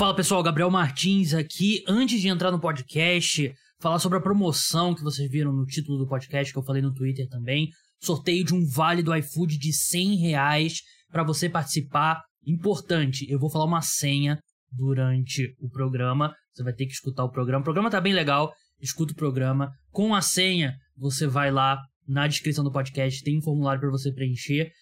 [0.00, 1.84] Fala pessoal, Gabriel Martins aqui.
[1.86, 6.08] Antes de entrar no podcast, falar sobre a promoção que vocês viram no título do
[6.08, 7.68] podcast, que eu falei no Twitter também.
[8.00, 10.78] Sorteio de um vale do iFood de 100 reais
[11.12, 12.22] para você participar.
[12.46, 14.38] Importante, eu vou falar uma senha
[14.72, 16.34] durante o programa.
[16.54, 17.60] Você vai ter que escutar o programa.
[17.60, 18.54] O programa tá bem legal.
[18.80, 19.70] Escuta o programa.
[19.90, 21.78] Com a senha, você vai lá
[22.08, 24.72] na descrição do podcast, tem um formulário para você preencher.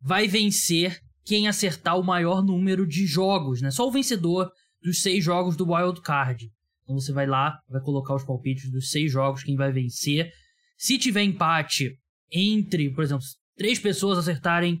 [0.00, 0.98] Vai vencer
[1.28, 3.70] quem acertar o maior número de jogos, né?
[3.70, 4.50] Só o vencedor
[4.82, 6.50] dos seis jogos do Wild Card.
[6.82, 10.32] Então você vai lá, vai colocar os palpites dos seis jogos, quem vai vencer.
[10.78, 11.94] Se tiver empate
[12.32, 13.26] entre, por exemplo,
[13.58, 14.80] três pessoas acertarem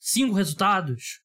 [0.00, 1.20] cinco resultados,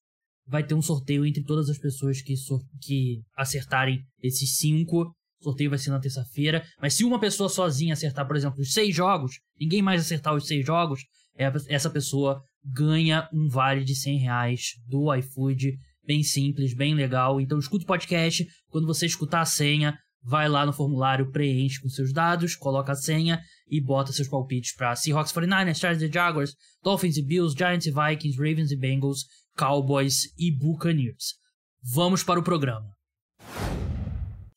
[0.46, 2.34] vai ter um sorteio entre todas as pessoas que,
[2.82, 5.04] que acertarem esses cinco.
[5.40, 6.66] O sorteio vai ser na terça-feira.
[6.82, 10.48] Mas se uma pessoa sozinha acertar, por exemplo, os seis jogos, ninguém mais acertar os
[10.48, 11.00] seis jogos,
[11.38, 15.78] é essa pessoa ganha um vale de 100 reais do iFood.
[16.06, 17.40] Bem simples, bem legal.
[17.40, 18.46] Então escuta o podcast.
[18.70, 22.96] Quando você escutar a senha, vai lá no formulário, preenche com seus dados, coloca a
[22.96, 27.86] senha e bota seus palpites para Seahawks 49ers, Chargers e Jaguars, Dolphins e Bills, Giants
[27.86, 29.26] e Vikings, Ravens e Bengals,
[29.58, 31.36] Cowboys e Buccaneers.
[31.82, 32.88] Vamos para o programa.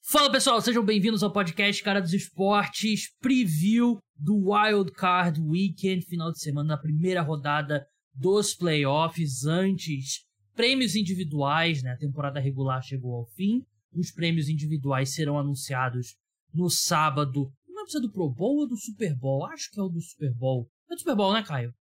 [0.05, 6.31] Fala pessoal, sejam bem-vindos ao podcast Cara dos Esportes, preview do Wild Card Weekend, final
[6.31, 9.44] de semana, na primeira rodada dos playoffs.
[9.44, 10.24] Antes,
[10.55, 11.92] prêmios individuais, né?
[11.92, 13.62] A temporada regular chegou ao fim.
[13.94, 16.16] Os prêmios individuais serão anunciados
[16.52, 17.52] no sábado.
[17.69, 19.44] Não é do Pro Bowl ou do Super Bowl.
[19.46, 20.69] Acho que é o do Super Bowl.
[20.91, 21.74] É do Super Bowl, né, Caio?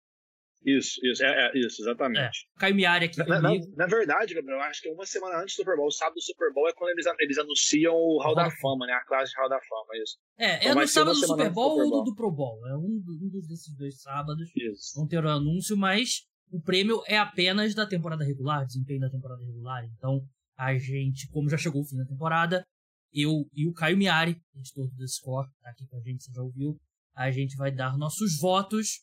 [0.63, 2.45] Isso, isso, é, é isso, exatamente.
[2.55, 2.59] É.
[2.59, 3.41] Caio Miari aqui na.
[3.41, 6.15] Na, na, verdade, Gabriel, eu acho que uma semana antes do Super Bowl, o sábado
[6.15, 8.93] do Super Bowl é quando eles, eles anunciam o Hall da Fama, né?
[8.93, 10.17] A classe de Hall da Fama, isso.
[10.37, 12.67] É, então é no sábado do Super Bowl ou do, do Pro Bowl.
[12.67, 14.51] É um, um dos desses dois sábados.
[14.55, 14.93] Isso.
[14.95, 19.43] Vão ter o anúncio, mas o prêmio é apenas da temporada regular, desempenho da temporada
[19.43, 19.83] regular.
[19.97, 20.21] Então,
[20.55, 22.63] a gente, como já chegou o fim da temporada,
[23.11, 26.31] eu e o Caio Miari, editor do The Score, tá aqui com a gente, você
[26.31, 26.77] já ouviu,
[27.15, 29.01] a gente vai dar nossos votos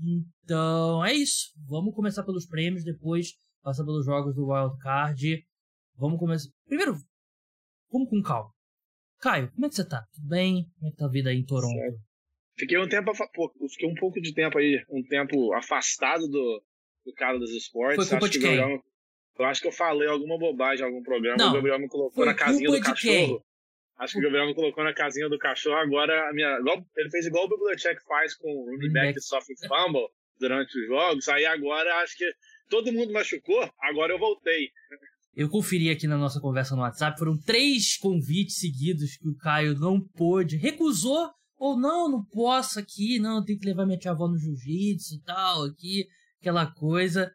[0.00, 1.52] então, é isso.
[1.66, 5.44] Vamos começar pelos prêmios, depois passar pelos jogos do Wild Card.
[5.96, 6.48] Vamos começar.
[6.66, 6.96] Primeiro,
[7.90, 8.50] vamos com calma.
[9.20, 10.06] Caio, como é que você tá?
[10.12, 10.70] Tudo bem?
[10.76, 11.72] Como é que tá a vida aí em Toronto?
[11.72, 11.98] Certo.
[12.58, 13.12] Fiquei um tempo,
[13.70, 16.62] fiquei um pouco de tempo aí, um tempo afastado do,
[17.04, 17.96] do cara dos esportes.
[17.96, 18.56] Foi culpa acho de quem?
[18.56, 18.80] Gabriel,
[19.38, 21.36] eu acho que eu falei alguma bobagem em algum programa.
[21.36, 22.96] Não, o Gabriel me colocou na casinha do cachorro.
[22.96, 23.42] Quem?
[23.98, 25.76] Acho que o Gabriel colocou na casinha do cachorro.
[25.76, 26.58] Agora, minha,
[26.96, 30.08] ele fez igual o Bibliotech faz com o running back que sofre fumble
[30.38, 31.28] durante os jogos.
[31.28, 32.30] Aí agora, acho que
[32.68, 33.70] todo mundo machucou.
[33.80, 34.70] Agora eu voltei.
[35.34, 37.18] Eu conferi aqui na nossa conversa no WhatsApp.
[37.18, 40.56] Foram três convites seguidos que o Caio não pôde.
[40.56, 41.30] Recusou.
[41.58, 43.18] Ou não, não posso aqui.
[43.18, 45.64] Não, tem que levar minha tia avó no jiu-jitsu e tal.
[45.64, 46.06] Aqui,
[46.38, 47.32] aquela coisa.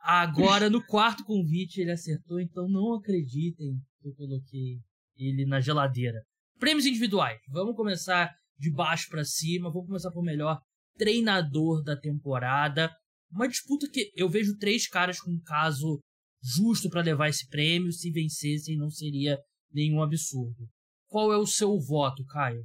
[0.00, 2.40] Agora, no quarto convite, ele acertou.
[2.40, 4.78] Então, não acreditem que eu coloquei
[5.18, 6.22] ele na geladeira.
[6.58, 7.38] Prêmios individuais.
[7.48, 9.70] Vamos começar de baixo para cima.
[9.70, 10.60] Vamos começar por melhor
[10.96, 12.90] treinador da temporada.
[13.30, 16.00] Uma disputa que eu vejo três caras com um caso
[16.42, 17.92] justo para levar esse prêmio.
[17.92, 19.38] Se vencessem, não seria
[19.72, 20.68] nenhum absurdo.
[21.06, 22.64] Qual é o seu voto, Caio?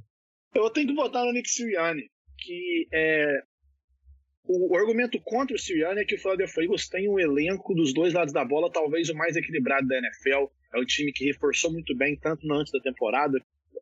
[0.54, 3.42] Eu tenho que votar no Nick Sirianni, que é
[4.46, 8.12] o, argumento contra o Sirianni é que o Philadelphia Eagles tem um elenco dos dois
[8.12, 10.50] lados da bola, talvez o mais equilibrado da NFL.
[10.74, 13.38] É um time que reforçou muito bem, tanto antes da temporada,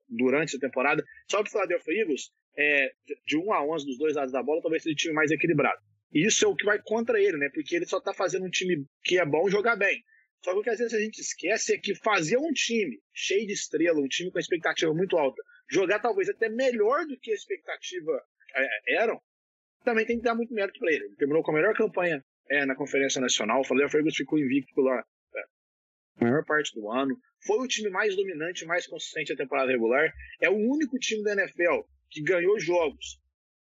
[0.09, 1.03] durante a temporada.
[1.29, 2.93] Só que o Philadelphia Eagles, é,
[3.27, 5.81] de 1 a 11 dos dois lados da bola, talvez seja o time mais equilibrado.
[6.13, 7.49] E isso é o que vai contra ele, né?
[7.53, 10.05] Porque ele só tá fazendo um time que é bom jogar bem.
[10.45, 13.47] Só que o que às vezes a gente esquece é que fazer um time cheio
[13.47, 17.35] de estrela, um time com expectativa muito alta, jogar talvez até melhor do que a
[17.35, 18.23] expectativa
[18.55, 19.21] é, eram,
[19.83, 21.05] também tem que dar muito mérito para ele.
[21.05, 23.63] Ele terminou com a melhor campanha é, na Conferência Nacional.
[23.63, 25.05] O Eagles ficou invicto lá
[26.21, 27.17] a maior parte do ano.
[27.45, 30.13] Foi o time mais dominante, mais consistente da temporada regular.
[30.41, 33.21] É o único time da NFL que ganhou jogos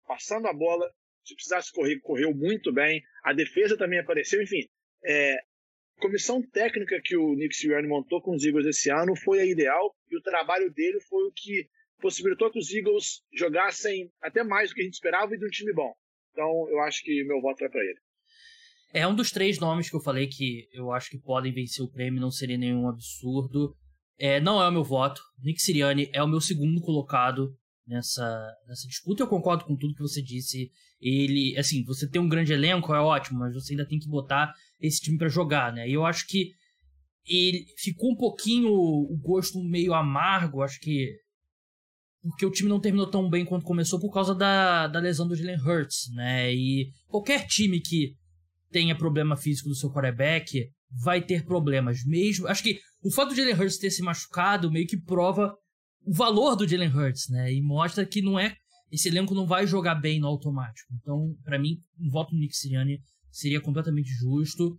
[0.07, 0.91] passando a bola.
[1.25, 3.03] Se precisasse correr, correu muito bem.
[3.23, 4.43] A defesa também apareceu.
[4.43, 4.69] Enfim,
[5.05, 9.41] é, a comissão técnica que o Nick Sirianni montou com os Eagles esse ano foi
[9.41, 11.69] a ideal e o trabalho dele foi o que
[12.01, 15.51] possibilitou que os Eagles jogassem até mais do que a gente esperava e de um
[15.51, 15.93] time bom.
[16.33, 17.99] Então, eu acho que meu voto vai para ele.
[18.93, 21.91] É um dos três nomes que eu falei que eu acho que podem vencer o
[21.91, 23.77] prêmio, não seria nenhum absurdo.
[24.19, 25.21] É, não é o meu voto.
[25.43, 27.57] Nick Sirianni é o meu segundo colocado
[27.87, 29.23] nessa, nessa disputa.
[29.23, 30.71] Eu concordo com tudo que você disse.
[31.01, 34.53] Ele, assim, você tem um grande elenco, é ótimo, mas você ainda tem que botar
[34.81, 35.89] esse time para jogar, né?
[35.89, 36.51] E eu acho que
[37.27, 41.17] ele ficou um pouquinho o gosto meio amargo, acho que
[42.23, 45.35] porque o time não terminou tão bem quanto começou por causa da, da lesão do
[45.35, 46.53] Jalen Hurts, né?
[46.55, 48.15] E qualquer time que
[48.71, 50.71] tenha problema físico do seu quarterback
[51.03, 52.05] vai ter problemas.
[52.05, 52.47] Mesmo.
[52.47, 55.55] Acho que o fato de Jalen Hurts ter se machucado meio que prova
[56.05, 57.53] o valor do Jalen Hurts, né?
[57.53, 58.55] E mostra que não é.
[58.91, 60.93] Esse elenco não vai jogar bem no automático.
[61.01, 63.01] Então, para mim, um voto no Nick Sirianni
[63.31, 64.79] seria completamente justo.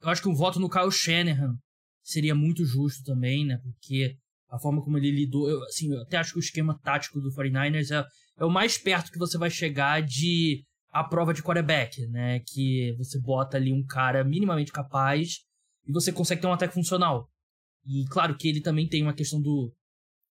[0.00, 1.54] Eu acho que um voto no Kyle Shanahan
[2.02, 3.58] seria muito justo também, né?
[3.62, 4.16] Porque
[4.50, 5.48] a forma como ele lidou.
[5.48, 8.04] Eu, assim, eu até acho que o esquema tático do 49ers é,
[8.38, 12.40] é o mais perto que você vai chegar de a prova de quarterback, né?
[12.40, 15.38] Que você bota ali um cara minimamente capaz
[15.86, 17.28] e você consegue ter um ataque funcional.
[17.86, 19.72] E claro que ele também tem uma questão do,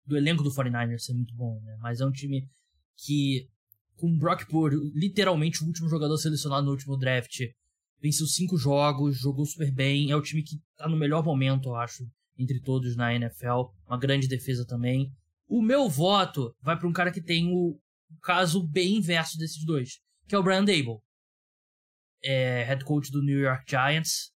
[0.05, 1.76] do elenco do 49ers ser muito bom, né?
[1.81, 2.43] Mas é um time
[2.97, 3.47] que,
[3.97, 7.38] com Brock Purdy, literalmente o último jogador selecionado no último draft,
[8.00, 10.11] venceu cinco jogos, jogou super bem.
[10.11, 12.05] É o time que tá no melhor momento, eu acho,
[12.38, 13.70] entre todos na NFL.
[13.87, 15.12] Uma grande defesa também.
[15.46, 17.79] O meu voto vai para um cara que tem o,
[18.23, 20.99] caso bem inverso desses dois, que é o Brian Dable.
[22.23, 24.32] É, head coach do New York Giants.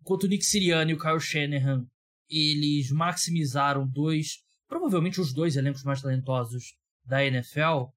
[0.00, 1.86] Enquanto o Nick Sirianni e o Kyle Shanahan,
[2.28, 7.90] eles maximizaram dois, provavelmente os dois elencos mais talentosos da NFL,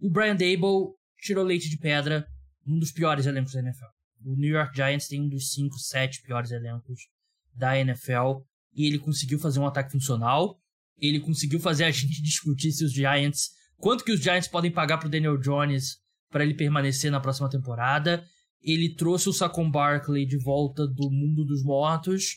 [0.00, 2.26] o Brian Dable tirou leite de pedra
[2.64, 3.86] num dos piores elencos da NFL.
[4.24, 7.08] O New York Giants tem um dos 5, 7 piores elencos
[7.54, 8.42] da NFL
[8.80, 10.58] e ele conseguiu fazer um ataque funcional.
[10.98, 14.96] Ele conseguiu fazer a gente discutir se os Giants, quanto que os Giants podem pagar
[14.96, 15.98] pro Daniel Jones
[16.30, 18.24] para ele permanecer na próxima temporada.
[18.62, 22.36] Ele trouxe o Saquon Barkley de volta do mundo dos mortos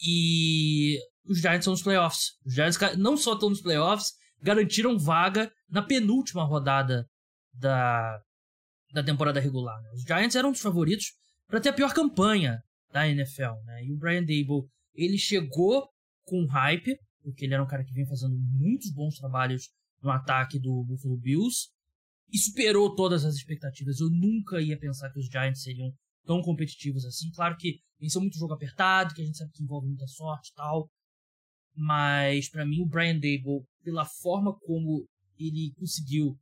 [0.00, 2.32] e os Giants estão nos playoffs.
[2.44, 7.08] Os Giants não só estão nos playoffs, garantiram vaga na penúltima rodada
[7.54, 8.20] da,
[8.92, 9.80] da temporada regular.
[9.80, 9.90] Né?
[9.94, 11.12] Os Giants eram um dos favoritos
[11.46, 13.84] para ter a pior campanha da NFL, né?
[13.84, 15.88] E o Brian Dable, ele chegou
[16.24, 19.68] com hype, porque ele era um cara que vem fazendo muitos bons trabalhos
[20.02, 21.68] no ataque do Buffalo Bills
[22.30, 24.00] e superou todas as expectativas.
[24.00, 25.92] Eu nunca ia pensar que os Giants seriam
[26.24, 27.30] tão competitivos assim.
[27.30, 30.54] Claro que venceu muito jogo apertado, que a gente sabe que envolve muita sorte e
[30.54, 30.90] tal.
[31.74, 35.06] Mas para mim o Brian Dable, pela forma como
[35.38, 36.36] ele conseguiu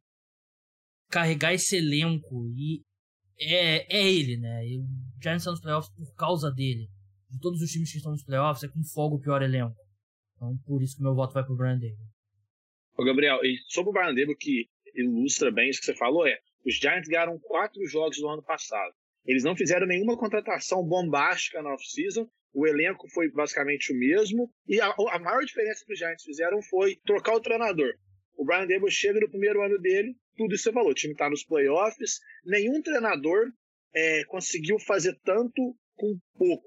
[1.09, 2.83] carregar esse elenco e
[3.39, 4.63] é, é ele, né?
[4.79, 6.89] O Giants está nos playoffs por causa dele.
[7.31, 9.77] De todos os times que estão nos playoffs, é com folga o pior elenco.
[10.37, 11.97] Então, por isso que meu voto vai pro Brian Dable.
[12.97, 16.39] Ô, Gabriel, e sobre o Brian Dable, que ilustra bem isso que você falou, é
[16.67, 18.93] os Giants ganharam quatro jogos no ano passado.
[19.25, 22.29] Eles não fizeram nenhuma contratação bombástica na off-season.
[22.53, 24.53] O elenco foi basicamente o mesmo.
[24.67, 27.95] E a, a maior diferença que os Giants fizeram foi trocar o treinador.
[28.37, 30.91] O Brian Dable chega no primeiro ano dele, tudo isso você falou.
[30.91, 32.19] O time está nos playoffs.
[32.45, 33.53] Nenhum treinador
[33.95, 36.67] é, conseguiu fazer tanto com pouco,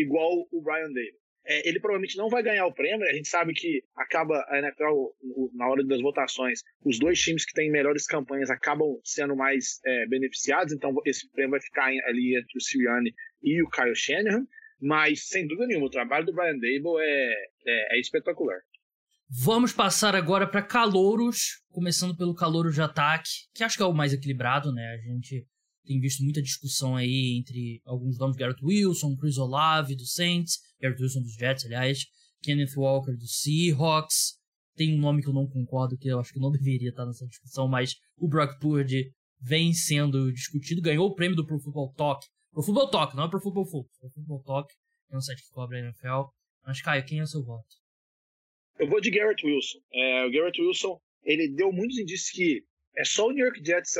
[0.00, 1.18] igual o Brian Dable.
[1.46, 3.08] É, ele provavelmente não vai ganhar o prêmio.
[3.08, 5.14] A gente sabe que acaba a NFL,
[5.54, 10.06] na hora das votações, os dois times que têm melhores campanhas acabam sendo mais é,
[10.06, 10.74] beneficiados.
[10.74, 14.46] Então, esse prêmio vai ficar ali entre o Sirianni e o Kyle Shanahan.
[14.80, 17.32] Mas, sem dúvida nenhuma, o trabalho do Brian Dable é,
[17.66, 18.58] é, é espetacular.
[19.30, 23.92] Vamos passar agora para calouros, começando pelo calouro de ataque, que acho que é o
[23.92, 24.94] mais equilibrado, né?
[24.94, 25.46] A gente
[25.88, 31.02] tem visto muita discussão aí entre alguns nomes, Garrett Wilson, Chris Olave do Saints, Garrett
[31.02, 32.04] Wilson dos Jets, aliás,
[32.42, 34.36] Kenneth Walker do Seahawks.
[34.76, 37.26] Tem um nome que eu não concordo, que eu acho que não deveria estar nessa
[37.26, 42.26] discussão, mas o Brock Purdy vem sendo discutido, ganhou o prêmio do Pro Football Talk.
[42.52, 44.74] Pro Football Talk, não é Pro Football Focus, Pro Football Talk,
[45.10, 46.30] é um site que cobra a NFL.
[46.66, 47.66] Mas, Caio, quem é o seu voto?
[48.78, 49.78] Eu vou de Garrett Wilson.
[49.92, 52.62] É, o Garrett Wilson, ele deu muitos indícios que
[52.96, 53.96] é só o New York Jets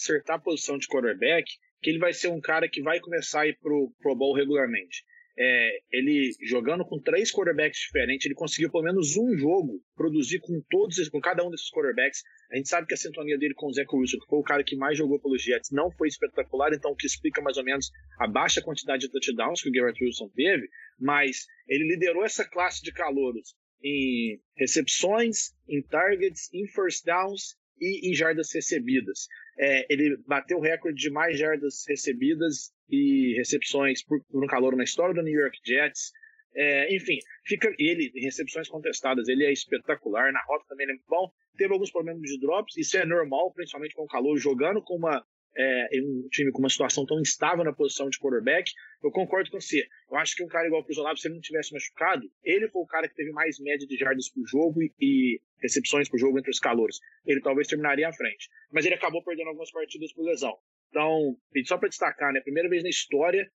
[0.00, 1.44] acertar a posição de quarterback
[1.82, 5.04] que ele vai ser um cara que vai começar a ir pro Pro Bowl regularmente.
[5.38, 10.60] É, ele jogando com três quarterbacks diferentes, ele conseguiu pelo menos um jogo produzir com
[10.68, 12.22] todos, com cada um desses quarterbacks.
[12.52, 14.62] A gente sabe que a sintonia dele com o Zach Wilson, que foi o cara
[14.62, 17.90] que mais jogou pelos Jets, não foi espetacular, então o que explica mais ou menos
[18.18, 22.82] a baixa quantidade de touchdowns que o Garrett Wilson teve, mas ele liderou essa classe
[22.82, 29.26] de calouros em recepções, em targets, em first downs e em jardas recebidas.
[29.58, 34.76] É, ele bateu o recorde de mais jardas recebidas e recepções por, por um calor
[34.76, 36.12] na história do New York Jets.
[36.54, 41.08] É, enfim, fica ele, recepções contestadas, ele é espetacular, na rota também ele é muito
[41.08, 41.30] bom.
[41.56, 45.24] Teve alguns problemas de drops, isso é normal, principalmente com o calor, jogando com uma
[45.56, 49.50] é, em um time com uma situação tão instável na posição de quarterback, eu concordo
[49.50, 49.86] com você.
[50.10, 52.82] Eu acho que um cara igual o Olavo, se ele não tivesse machucado, ele foi
[52.82, 56.38] o cara que teve mais média de jardas por jogo e, e recepções por jogo
[56.38, 56.98] entre os calores.
[57.26, 58.48] Ele talvez terminaria à frente.
[58.72, 60.56] Mas ele acabou perdendo algumas partidas por lesão.
[60.90, 63.50] Então, só para destacar, né, primeira vez na história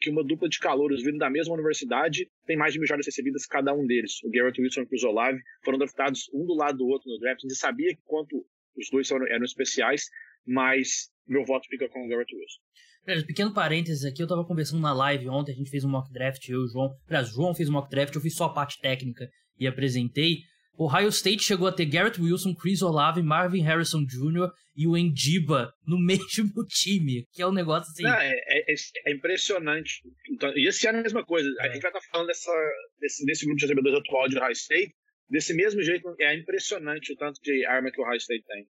[0.00, 3.46] que uma dupla de calouros vindo da mesma universidade tem mais de mil jardas recebidas
[3.46, 4.22] cada um deles.
[4.24, 7.18] O Garrett Wilson e o Chris Olave foram draftados um do lado do outro no
[7.18, 7.38] draft.
[7.38, 8.44] A gente sabia que quanto
[8.76, 10.10] os dois eram, eram especiais,
[10.46, 13.26] mas meu voto fica com o Garrett Wilson.
[13.26, 16.48] Pequeno parênteses aqui, eu tava conversando na live ontem, a gente fez um mock draft,
[16.48, 16.96] eu e o João.
[17.06, 20.38] Aliás, o João fez um mock draft, eu fiz só a parte técnica e apresentei.
[20.76, 24.50] Ohio State chegou a ter Garrett Wilson, Chris Olave, Marvin Harrison Jr.
[24.76, 28.02] e o Endiba no mesmo time, que é um negócio assim.
[28.02, 28.74] Não, é, é,
[29.06, 30.02] é, impressionante.
[30.30, 31.48] Então, e esse ano é a mesma coisa.
[31.60, 32.52] A gente vai estar tá falando dessa,
[32.98, 34.94] desse, desse grupo de recebedores atual de Ohio State.
[35.28, 38.66] Desse mesmo jeito, é impressionante o tanto de arma que o Ohio State tem.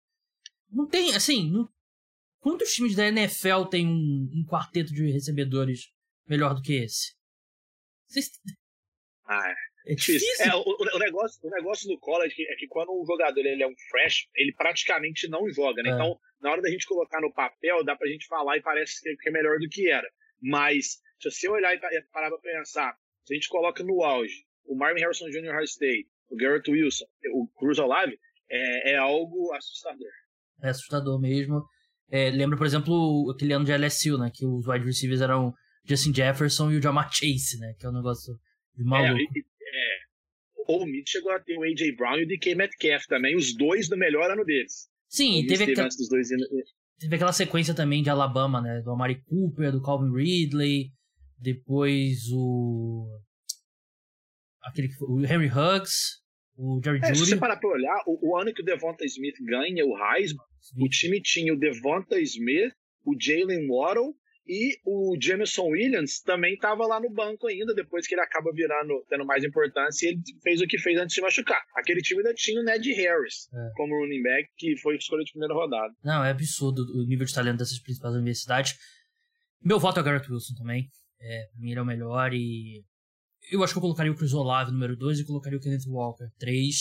[0.73, 1.69] Não tem, assim, não...
[2.39, 5.91] quantos times da NFL tem um, um quarteto de recebedores
[6.27, 7.15] melhor do que esse?
[8.07, 8.31] Vocês...
[9.25, 9.73] Ah, é.
[9.85, 10.45] É difícil.
[10.45, 13.67] É, o, o, negócio, o negócio do college é que quando um jogador ele é
[13.67, 15.89] um fresh, ele praticamente não joga, né?
[15.89, 15.93] É.
[15.93, 19.29] Então, na hora da gente colocar no papel, dá pra gente falar e parece que
[19.29, 20.09] é melhor do que era.
[20.41, 21.79] Mas, se você olhar e
[22.11, 25.51] parar pra pensar, se a gente coloca no auge o Marvin Harrison Jr.
[25.51, 28.17] High State, o Garrett Wilson, o Cruz Olave,
[28.49, 30.11] é, é algo assustador.
[30.63, 31.63] É assustador mesmo.
[32.09, 34.31] É, lembra, por exemplo, aquele ano de LSU, né?
[34.33, 35.53] Que os wide receivers eram
[35.85, 37.73] Justin Jefferson e o Jamar Chase, né?
[37.77, 38.33] Que é um negócio
[38.75, 39.19] de maluco.
[39.19, 39.43] É, e,
[40.67, 41.95] o Mid chegou a ter o A.J.
[41.95, 44.87] Brown e o DK Metcalf também, os dois no melhor ano deles.
[45.09, 46.27] Sim, e teve, aquela, dois...
[46.99, 48.81] teve aquela sequência também de Alabama, né?
[48.81, 50.91] Do Amari Cooper, do Calvin Ridley,
[51.37, 53.07] depois o.
[54.61, 56.23] Aquele que foi, o Henry Huggs,
[56.55, 57.19] o Jerry é, Judy.
[57.19, 60.45] Se você parar pra olhar, o, o, ano que o Devonta Smith ganha o Heisman.
[60.77, 62.73] O time tinha o Devonta Smith,
[63.05, 64.15] o Jalen Waddle
[64.45, 69.05] e o Jameson Williams também estava lá no banco ainda, depois que ele acaba virando,
[69.09, 71.61] tendo mais importância, e ele fez o que fez antes de se machucar.
[71.75, 73.71] Aquele time ainda tinha o Ned Harris é.
[73.75, 75.93] como running back, que foi escolha de primeira rodada.
[76.03, 78.77] Não, é absurdo o nível de talento dessas principais universidades.
[79.63, 80.89] Meu voto é o Garrett Wilson também.
[81.21, 82.83] É, pra mim ele é o melhor e.
[83.49, 86.27] Eu acho que eu colocaria o Chris Olave número 2 e colocaria o Kenneth Walker
[86.37, 86.75] 3.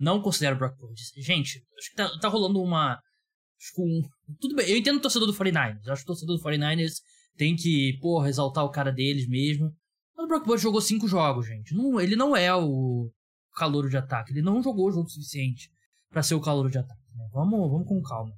[0.00, 1.02] Não considero o Brock Purdy.
[1.16, 3.00] Gente, acho que tá, tá rolando uma
[4.40, 5.86] Tudo bem, eu entendo o torcedor do 49ers.
[5.86, 7.00] Eu acho que o torcedor do 49ers
[7.36, 9.74] tem que, porra, exaltar o cara deles mesmo.
[10.16, 11.74] Mas o Brock Purdy jogou cinco jogos, gente.
[11.74, 13.10] Não, ele não é o
[13.54, 14.32] calouro de ataque.
[14.32, 15.70] Ele não jogou o jogo suficiente
[16.10, 17.02] para ser o calouro de ataque.
[17.16, 17.28] Né?
[17.32, 18.32] Vamos, vamos com calma.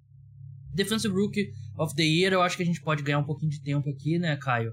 [0.74, 3.62] Defensive Rookie of the Year, eu acho que a gente pode ganhar um pouquinho de
[3.62, 4.72] tempo aqui, né, Caio?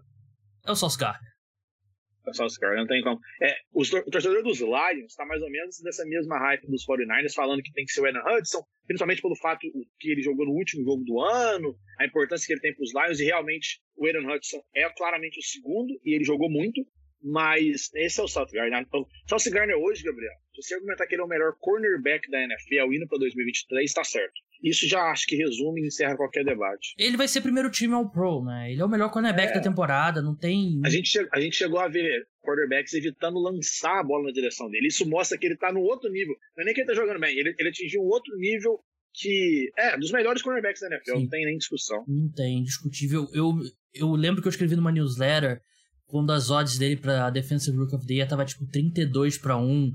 [0.66, 0.98] É o Sauce.
[1.04, 3.20] É o Sauce não tem como.
[3.42, 7.62] É, o torcedor dos Lions está mais ou menos nessa mesma hype dos 49ers, falando
[7.62, 9.60] que tem que ser o Evan Hudson, principalmente pelo fato
[10.00, 12.94] que ele jogou no último jogo do ano, a importância que ele tem para os
[12.94, 16.86] Lions, e realmente o Aaron Hudson é claramente o segundo, e ele jogou muito,
[17.22, 18.82] mas esse é o South Garner.
[18.82, 22.44] Então, South Garner hoje, Gabriel, se você argumentar que ele é o melhor cornerback da
[22.44, 24.34] NFL indo para 2023, está certo.
[24.64, 26.94] Isso já acho que resume e encerra qualquer debate.
[26.98, 28.72] Ele vai ser primeiro time ao Pro, né?
[28.72, 29.56] Ele é o melhor cornerback é.
[29.56, 30.80] da temporada, não tem.
[30.86, 34.88] A gente, a gente chegou a ver quarterbacks evitando lançar a bola na direção dele.
[34.88, 36.34] Isso mostra que ele tá no outro nível.
[36.56, 38.80] Não é nem que ele tá jogando bem, ele, ele atingiu um outro nível
[39.14, 41.24] que é dos melhores cornerbacks da NFL, Sim.
[41.24, 42.04] não tem nem discussão.
[42.08, 43.28] Não tem, discutível.
[43.34, 43.54] Eu,
[43.94, 45.62] eu lembro que eu escrevi numa newsletter
[46.06, 49.92] quando as odds dele pra Defensive Rook of the Year tava tipo 32 para 1.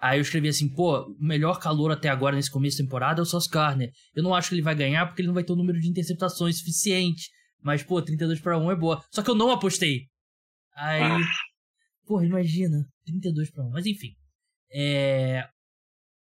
[0.00, 3.22] Aí eu escrevi assim, pô, o melhor calor até agora nesse começo da temporada é
[3.22, 3.90] o Sauce Garner.
[4.14, 5.88] Eu não acho que ele vai ganhar porque ele não vai ter o número de
[5.88, 7.28] interceptações suficiente.
[7.62, 9.04] Mas, pô, 32 para 1 é boa.
[9.10, 10.06] Só que eu não apostei.
[10.74, 11.02] Aí.
[11.02, 11.18] Ah.
[12.06, 12.86] Porra, imagina.
[13.04, 13.70] 32 para 1.
[13.70, 14.14] Mas enfim.
[14.72, 15.46] É.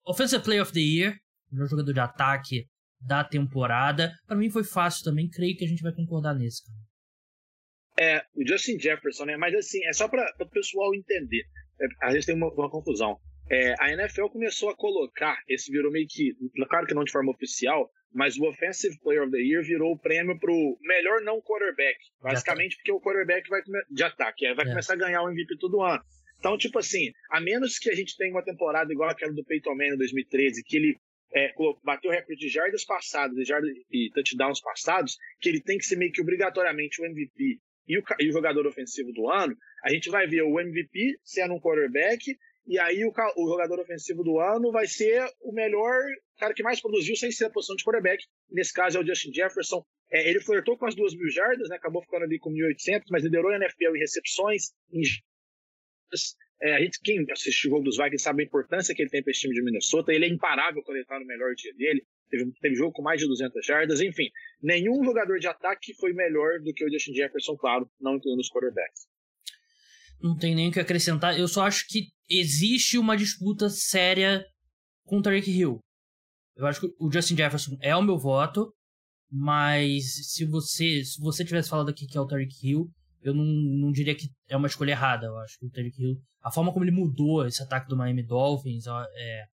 [0.05, 1.15] Offensive Player of the Year.
[1.49, 2.65] Melhor jogador de ataque
[2.99, 4.13] da temporada.
[4.27, 5.29] Para mim foi fácil também.
[5.29, 6.79] Creio que a gente vai concordar nesse, cara.
[7.97, 9.37] É, o Justin Jefferson, né?
[9.37, 11.43] Mas assim, é só para o pessoal entender.
[11.79, 13.17] É, às vezes tem uma, uma confusão.
[13.51, 16.33] É, a NFL começou a colocar, esse virou meio que,
[16.69, 19.99] claro que não de forma oficial, mas o Offensive Player of the Year virou o
[19.99, 21.97] prêmio pro melhor não quarterback.
[22.21, 24.69] Basicamente porque o quarterback vai de ataque, é, vai é.
[24.69, 26.01] começar a ganhar o MVP todo ano.
[26.39, 29.75] Então, tipo assim, a menos que a gente tenha uma temporada igual aquela do Peyton
[29.75, 30.97] Manning em 2013, que ele
[31.35, 31.51] é,
[31.83, 35.85] bateu o recorde de jardas passadas e, jardas, e touchdowns passados, que ele tem que
[35.85, 39.89] ser meio que obrigatoriamente o MVP e o, e o jogador ofensivo do ano, a
[39.89, 44.39] gente vai ver o MVP sendo um quarterback e aí o, o, jogador ofensivo do
[44.39, 46.01] ano vai ser o melhor
[46.37, 48.23] cara que mais produziu sem ser a posição de quarterback.
[48.49, 49.83] Nesse caso é o Justin Jefferson.
[50.11, 51.75] É, ele flertou com as duas mil jardas, né?
[51.75, 55.01] acabou ficando ali com 1.800, mas liderou a NFL em recepções, em
[56.61, 59.23] é, a gente, quem assistiu o jogo dos Vikings sabe a importância que ele tem
[59.23, 60.13] para esse time de Minnesota.
[60.13, 62.05] Ele é imparável quando ele está no melhor dia dele.
[62.29, 63.99] Teve, teve jogo com mais de 200 jardas.
[63.99, 64.29] Enfim,
[64.61, 68.49] nenhum jogador de ataque foi melhor do que o Justin Jefferson, claro, não incluindo os
[68.49, 69.07] quarterbacks.
[70.21, 71.37] Não tem nem o que acrescentar.
[71.39, 72.09] Eu só acho que
[72.39, 74.45] existe uma disputa séria
[75.05, 75.79] com o Tarek Hill.
[76.55, 78.73] Eu acho que o Justin Jefferson é o meu voto,
[79.29, 82.89] mas se você se você tivesse falado aqui que é o Tarek Hill,
[83.21, 85.27] eu não, não diria que é uma escolha errada.
[85.27, 88.23] Eu acho que o Tarek Hill, a forma como ele mudou esse ataque do Miami
[88.23, 89.45] Dolphins é,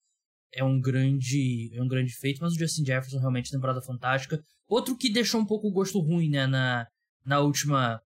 [0.54, 4.40] é um grande é um grande feito, mas o Justin Jefferson realmente temporada fantástica.
[4.68, 6.86] Outro que deixou um pouco o gosto ruim, né, na
[7.24, 8.00] na última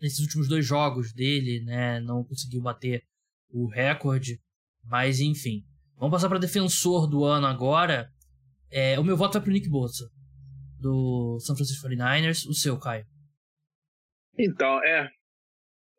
[0.00, 3.02] nesses últimos dois jogos dele, né, não conseguiu bater
[3.52, 4.40] o recorde,
[4.84, 5.62] mas enfim.
[5.96, 8.08] Vamos passar para defensor do ano agora.
[8.70, 10.08] É, o meu voto vai pro Nick Bosa,
[10.80, 12.48] do San Francisco 49ers.
[12.48, 13.06] O seu, Caio?
[14.38, 15.08] Então, é.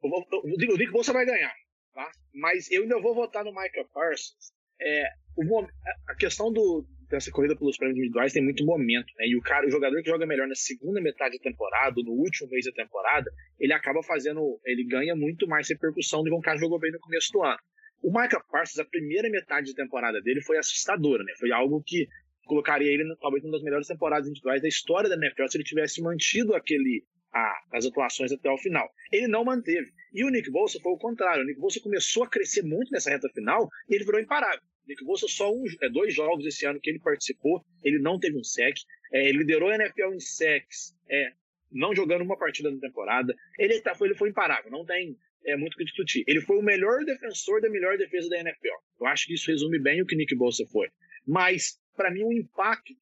[0.01, 1.53] O, Nick Bosa vai ganhar,
[1.93, 2.11] tá?
[2.33, 4.51] Mas eu ainda vou votar no Michael Parsons.
[4.81, 5.07] É,
[5.37, 5.67] o,
[6.07, 9.27] a questão do, dessa corrida pelos prêmios individuais tem muito momento, né?
[9.27, 12.49] E o cara, o jogador que joga melhor na segunda metade da temporada, no último
[12.49, 16.57] mês da temporada, ele acaba fazendo, ele ganha muito mais repercussão do que um cara
[16.57, 17.59] que jogou bem no começo do ano.
[18.01, 21.33] O Micah Parsons, a primeira metade de temporada dele foi assustadora, né?
[21.39, 22.07] Foi algo que
[22.45, 26.01] colocaria ele talvez uma das melhores temporadas individuais da história da NFL se ele tivesse
[26.01, 28.89] mantido aquele a, as atuações até o final.
[29.11, 29.91] Ele não manteve.
[30.13, 31.43] E o Nick Bolsa foi o contrário.
[31.43, 34.61] O Nick Bolsa começou a crescer muito nessa reta final e ele virou imparável.
[34.87, 38.37] Nick Bolsa só um, é, dois jogos esse ano que ele participou, ele não teve
[38.37, 38.75] um sec.
[39.11, 41.33] É, ele liderou a NFL em secs, é,
[41.71, 43.33] não jogando uma partida na temporada.
[43.57, 46.23] Ele, tá, foi, ele foi imparável, não tem é, muito o que discutir.
[46.27, 48.75] Ele foi o melhor defensor da melhor defesa da NFL.
[48.99, 50.89] Eu acho que isso resume bem o que Nick Bolsa foi.
[51.25, 52.93] Mas, para mim, o impacto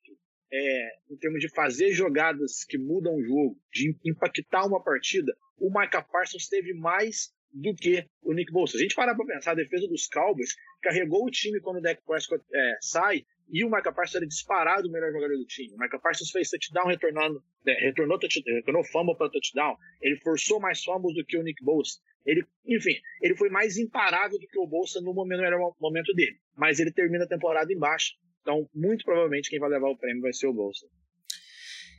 [0.52, 5.70] é, em termos de fazer jogadas que mudam o jogo, de impactar uma partida, o
[5.70, 8.78] Micah Parsons teve mais do que o Nick Bolsa.
[8.78, 12.02] A gente parar para pensar, a defesa dos Cowboys carregou o time quando o Dak
[12.06, 15.74] Prescott é, sai e o Micah Parsons era disparado o melhor jogador do time.
[15.74, 19.76] O Micah Parsons fez touchdown retornando, é, retornou, touchdown, retornou fumble para touchdown.
[20.02, 22.00] Ele forçou mais fumbles do que o Nick Bolsa.
[22.26, 26.38] Ele, enfim, ele foi mais imparável do que o Bolsa no momento, no momento dele.
[26.56, 28.14] Mas ele termina a temporada embaixo.
[28.42, 30.88] Então, muito provavelmente, quem vai levar o prêmio vai ser o Bolsa.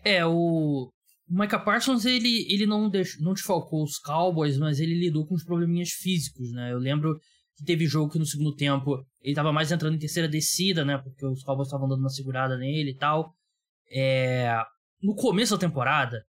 [0.04, 0.90] É, o,
[1.28, 5.34] o Micah Parsons, ele, ele não, deixou, não desfalcou os Cowboys, mas ele lidou com
[5.34, 6.72] os probleminhas físicos, né?
[6.72, 7.18] Eu lembro
[7.56, 10.98] que teve jogo que no segundo tempo ele tava mais entrando em terceira descida, né?
[10.98, 13.34] Porque os Cowboys estavam dando uma segurada nele e tal.
[13.90, 14.56] É,
[15.02, 16.24] no começo da temporada,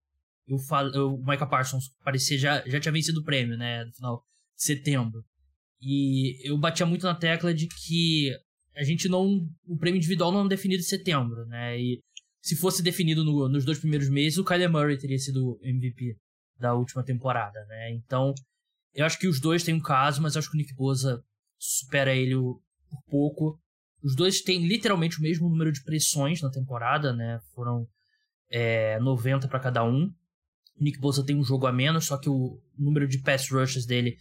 [0.48, 3.86] eu falo, o Micah Parsons parecia já, já tinha vencido o prêmio, né?
[3.86, 4.24] No final
[4.56, 5.24] de setembro.
[5.82, 8.32] E eu batia muito na tecla de que
[8.76, 9.48] a gente não.
[9.68, 11.80] O prêmio individual não é definido em setembro, né?
[11.80, 12.02] E
[12.44, 16.18] se fosse definido no, nos dois primeiros meses, o Kyler Murray teria sido MVP
[16.60, 17.92] da última temporada, né?
[17.94, 18.34] Então,
[18.94, 21.24] eu acho que os dois têm um caso, mas acho que o Nick Bosa
[21.58, 23.60] supera ele por pouco.
[24.04, 27.40] Os dois têm literalmente o mesmo número de pressões na temporada, né?
[27.56, 27.88] Foram
[28.52, 30.14] é, 90 para cada um.
[30.78, 33.86] O Nick Bosa tem um jogo a menos, só que o número de pass rushes
[33.86, 34.18] dele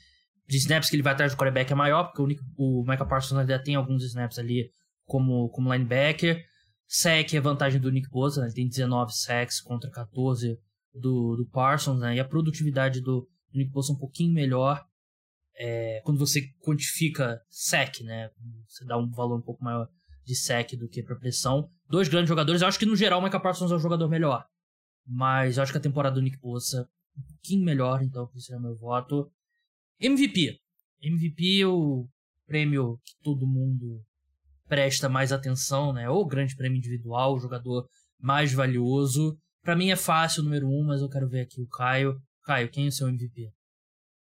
[0.47, 3.09] de snaps que ele vai atrás do quarterback é maior, porque o, Nick, o Michael
[3.09, 4.71] Parsons ainda tem alguns snaps ali
[5.07, 6.52] como, como linebacker.
[6.95, 8.49] Sec é vantagem do Nick Bosa, né?
[8.49, 10.59] ele tem 19 sacks contra 14
[10.93, 12.17] do, do Parsons, né?
[12.17, 14.85] e a produtividade do, do Nick Bosa é um pouquinho melhor
[15.57, 18.31] é, quando você quantifica sec, né?
[18.69, 19.89] Você dá um valor um pouco maior
[20.23, 21.71] de sec do que para pressão.
[21.89, 24.45] Dois grandes jogadores, eu acho que no geral o Michael Parsons é o jogador melhor,
[25.07, 28.53] mas eu acho que a temporada do Nick Bosa é um pouquinho melhor, então esse
[28.53, 29.33] é meu voto.
[29.99, 30.59] MVP.
[31.01, 32.07] MVP é o
[32.47, 34.05] prêmio que todo mundo
[34.73, 36.09] presta mais atenção, né?
[36.09, 37.87] Ou grande prêmio individual, o jogador
[38.19, 39.37] mais valioso.
[39.63, 42.17] Para mim é fácil o número um, mas eu quero ver aqui o Caio.
[42.43, 43.51] Caio, quem é o seu MVP?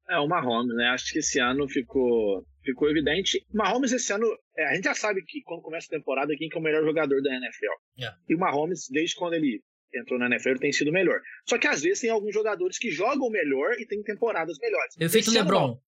[0.09, 0.89] É o Mahomes, né?
[0.89, 3.39] Acho que esse ano ficou, ficou evidente.
[3.55, 4.27] Mahomes esse ano,
[4.59, 6.83] é, a gente já sabe que quando começa a temporada quem que é o melhor
[6.83, 7.73] jogador da NFL.
[7.97, 8.19] Yeah.
[8.29, 9.63] E o Mahomes, desde quando ele
[9.95, 11.21] entrou na NFL, tem sido melhor.
[11.49, 14.97] Só que às vezes tem alguns jogadores que jogam melhor e tem temporadas melhores.
[14.99, 15.65] Efeito LeBron.
[15.65, 15.81] Ano,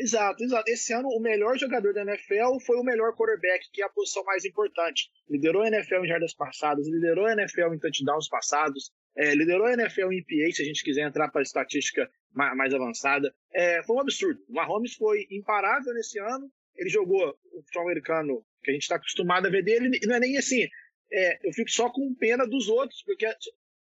[0.00, 0.70] exato, exato.
[0.70, 4.24] Esse ano o melhor jogador da NFL foi o melhor quarterback, que é a posição
[4.24, 5.10] mais importante.
[5.28, 9.72] Liderou a NFL em jardas passadas, liderou a NFL em touchdowns passados, é, liderou a
[9.72, 13.34] NFL em PA, se a gente quiser entrar para a estatística mais, mais avançada.
[13.52, 14.40] É, foi um absurdo.
[14.48, 16.50] O Mahomes foi imparável nesse ano.
[16.76, 20.16] Ele jogou o futebol americano que a gente está acostumado a ver dele, e não
[20.16, 20.68] é nem assim,
[21.12, 23.26] é, eu fico só com pena dos outros, porque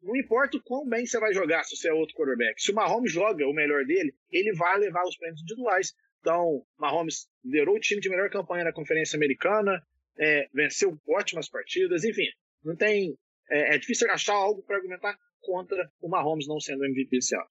[0.02, 2.62] não importa o quão bem você vai jogar se você é outro quarterback.
[2.62, 5.94] Se o Mahomes joga o melhor dele, ele vai levar os prêmios individuais.
[6.24, 9.84] Então, Mahomes liderou o time de melhor campanha na Conferência Americana,
[10.18, 12.28] é, venceu ótimas partidas, enfim,
[12.64, 13.14] não tem.
[13.52, 17.46] É, é difícil achar algo para argumentar contra o Mahomes não sendo MVP esse ano.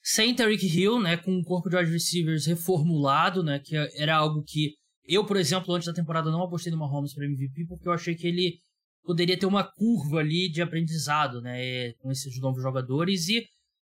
[0.00, 4.44] Sem Tariq Hill, né, com um corpo de wide receivers reformulado, né, que era algo
[4.46, 7.92] que eu, por exemplo, antes da temporada não apostei no Mahomes para MVP porque eu
[7.92, 8.60] achei que ele
[9.02, 13.44] poderia ter uma curva ali de aprendizado, né, com esses novos jogadores e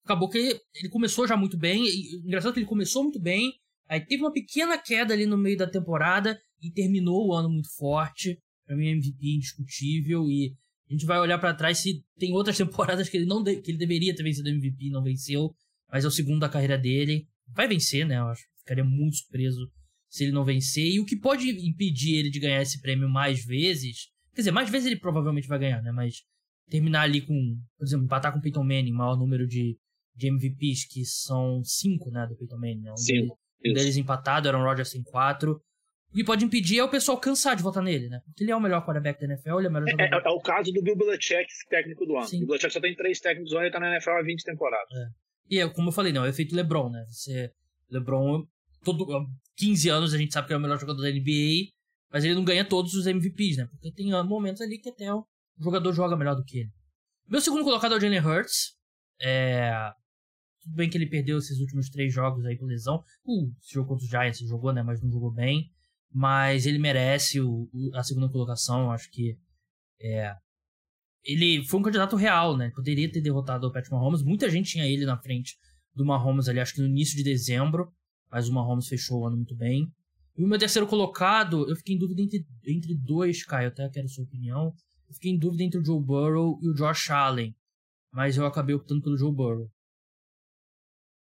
[0.05, 3.55] acabou que ele começou já muito bem, e, engraçado que ele começou muito bem,
[3.92, 7.68] aí teve uma pequena queda ali no meio da temporada e terminou o ano muito
[7.76, 10.55] forte, para mim MVP indiscutível e
[10.88, 13.70] a gente vai olhar para trás se tem outras temporadas que ele não de, que
[13.70, 15.55] ele deveria ter vencido MVP e não venceu,
[15.90, 19.70] mas é o segundo da carreira dele, vai vencer, né, eu acho, ficaria muito surpreso
[20.09, 23.44] se ele não vencer, e o que pode impedir ele de ganhar esse prêmio mais
[23.44, 25.92] vezes Quer dizer, mais vezes ele provavelmente vai ganhar, né?
[25.92, 26.22] Mas
[26.68, 29.78] terminar ali com, por exemplo, empatar com o Peyton Manning, maior número de,
[30.16, 32.81] de MVPs, que são cinco, né, do Peyton Manning.
[32.81, 32.92] Né?
[32.92, 35.61] Um, cinco, deles, um deles empatado, Aaron Rodgers tem quatro.
[36.11, 38.20] O que pode impedir é o pessoal cansar de votar nele, né?
[38.27, 40.29] Porque ele é o melhor quarterback da NFL, ele é o melhor é, é, é,
[40.29, 42.27] o caso do Bill Belichick, técnico do ano.
[42.27, 42.37] Sim.
[42.37, 44.44] O Bill Belichick só tem três técnicos do ano e tá na NFL há 20
[44.44, 44.94] temporadas.
[44.94, 45.07] É.
[45.51, 47.03] E é, como eu falei, não, é o efeito LeBron, né?
[47.09, 47.51] Você,
[47.90, 48.44] LeBron,
[48.85, 49.07] todo,
[49.57, 51.70] 15 anos a gente sabe que é o melhor jogador da NBA,
[52.11, 53.66] mas ele não ganha todos os MVPs, né?
[53.70, 55.27] Porque tem momentos ali que até o
[55.59, 56.70] jogador joga melhor do que ele.
[57.27, 58.75] Meu segundo colocado é o Jalen Hurts.
[59.20, 59.72] É...
[60.62, 63.03] Tudo bem que ele perdeu esses últimos três jogos aí por lesão.
[63.25, 64.83] Uh, esse jogo contra os Giants ele jogou, né?
[64.83, 65.70] Mas não jogou bem.
[66.12, 68.90] Mas ele merece o, o, a segunda colocação.
[68.92, 69.37] Acho que
[70.01, 70.35] é...
[71.25, 72.70] ele foi um candidato real, né?
[72.75, 74.22] Poderia ter derrotado o Patrick Mahomes.
[74.22, 75.57] Muita gente tinha ele na frente
[75.94, 77.92] do Mahomes ali, acho que no início de dezembro.
[78.31, 79.92] Mas o Mahomes fechou o ano muito bem.
[80.37, 83.68] E o meu terceiro colocado, eu fiquei em dúvida entre, entre dois, Caio.
[83.68, 84.72] Até quero sua opinião.
[85.09, 87.55] Eu fiquei em dúvida entre o Joe Burrow e o Josh Allen.
[88.12, 89.70] Mas eu acabei optando pelo Joe Burrow.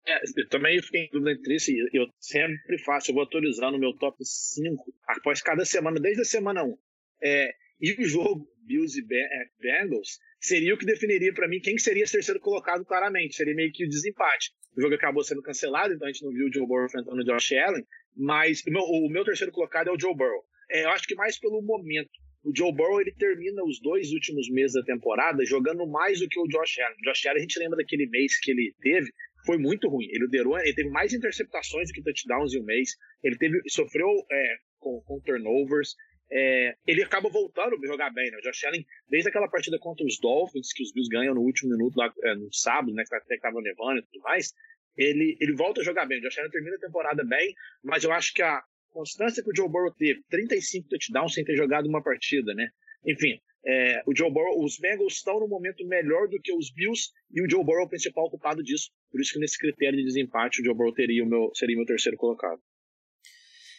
[0.05, 1.71] É, eu também fiquei em dúvida entre isso.
[1.93, 6.25] Eu sempre faço, eu vou atualizando o meu top 5 após cada semana, desde a
[6.25, 6.77] semana 1.
[7.23, 11.77] É, e o jogo Bills e é, Bengals seria o que definiria para mim quem
[11.77, 13.35] seria esse terceiro colocado claramente.
[13.35, 14.51] Seria meio que o desempate.
[14.75, 17.25] O jogo acabou sendo cancelado, então a gente não viu o Joe Burrow enfrentando o
[17.25, 17.85] Josh Allen.
[18.15, 20.43] Mas o meu, o meu terceiro colocado é o Joe Burrow.
[20.69, 22.11] É, eu acho que mais pelo momento.
[22.43, 26.39] O Joe Burrow ele termina os dois últimos meses da temporada jogando mais do que
[26.39, 26.97] o Josh Allen.
[26.99, 29.09] O Josh Allen, a gente lembra daquele mês que ele teve,
[29.45, 30.05] foi muito ruim.
[30.09, 32.91] Ele liderou, ele teve mais interceptações do que touchdowns em um mês.
[33.23, 35.95] Ele teve, sofreu é, com, com, turnovers.
[36.31, 38.37] É, ele acaba voltando a jogar bem, né?
[38.37, 41.71] O Josh Allen, desde aquela partida contra os Dolphins, que os Bills ganham no último
[41.71, 43.03] minuto, lá, é, no sábado, né?
[43.07, 44.53] Que até estava nevando e tudo mais.
[44.97, 46.19] Ele, ele volta a jogar bem.
[46.19, 47.53] O Josh Allen termina a temporada bem,
[47.83, 51.57] mas eu acho que a, constância que o Joe Burrow teve, 35 touchdowns sem ter
[51.57, 52.69] jogado uma partida, né?
[53.05, 57.11] Enfim, é, o Joe Burrow, os Bengals estão no momento melhor do que os Bills
[57.31, 58.89] e o Joe Burrow é o principal culpado disso.
[59.09, 61.85] Por isso que nesse critério de desempate o Joe Burrow teria o meu, seria meu
[61.85, 62.59] terceiro colocado.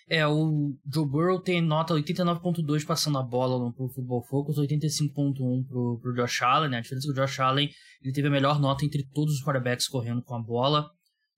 [0.08, 5.98] É, o Joe Burrow tem nota 89.2 passando a bola Pro Football Focus, 85.1 pro,
[6.00, 6.78] pro Josh Allen, né?
[6.78, 7.70] A diferença é que o Josh Allen
[8.02, 10.90] ele teve a melhor nota entre todos os quarterbacks correndo com a bola.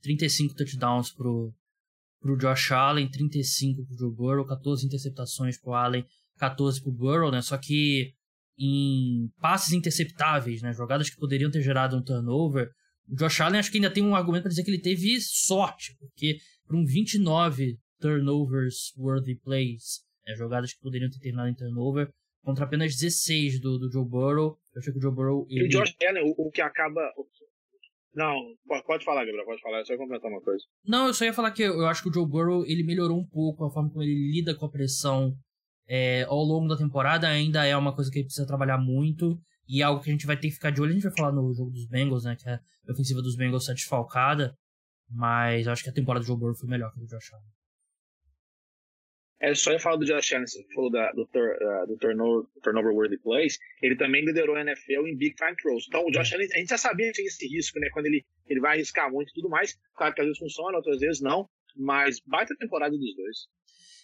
[0.02, 1.52] 35 touchdowns pro,
[2.20, 6.06] para o Josh Allen, 35 para o Joe Burrow, 14 interceptações para o Allen,
[6.36, 7.42] 14 para o Burrow, né?
[7.42, 8.15] Só que
[8.58, 10.72] em passes interceptáveis, né?
[10.72, 12.70] Jogadas que poderiam ter gerado um turnover,
[13.08, 15.96] o Josh Allen acho que ainda tem um argumento para dizer que ele teve sorte,
[15.98, 20.34] porque para um 29 turnovers worthy plays, né?
[20.34, 22.08] jogadas que poderiam ter terminado em turnover,
[22.42, 25.46] contra apenas 16 do, do Joe Burrow, eu achei que o Joe Burrow...
[25.48, 25.64] Ele...
[25.64, 27.00] E o Josh Allen, o, o que acaba
[28.16, 28.34] não,
[28.86, 30.64] pode falar, Gabriel, pode falar, eu só ia complementar uma coisa.
[30.86, 33.26] Não, eu só ia falar que eu acho que o Joe Burrow ele melhorou um
[33.26, 35.36] pouco a forma como ele lida com a pressão
[35.88, 39.80] é, ao longo da temporada, ainda é uma coisa que ele precisa trabalhar muito e
[39.80, 40.90] é algo que a gente vai ter que ficar de olho.
[40.90, 43.74] A gente vai falar no jogo dos Bengals, né, que a ofensiva dos Bengals está
[43.74, 44.56] desfalcada,
[45.10, 47.56] mas acho que a temporada do Joe Burrow foi melhor que a do Josh Allen.
[49.38, 52.48] É, só ia falar do Josh Allen, você falou da, do, tur, uh, do turnover,
[52.62, 55.84] turnover worthy plays, ele também liderou a NFL em big time throws.
[55.88, 56.36] Então o Josh é.
[56.36, 59.10] Allen, a gente já sabia que tinha esse risco, né, quando ele, ele vai arriscar
[59.12, 59.78] muito e tudo mais.
[59.94, 63.46] Claro que às vezes funciona, outras vezes não, mas baita temporada dos dois.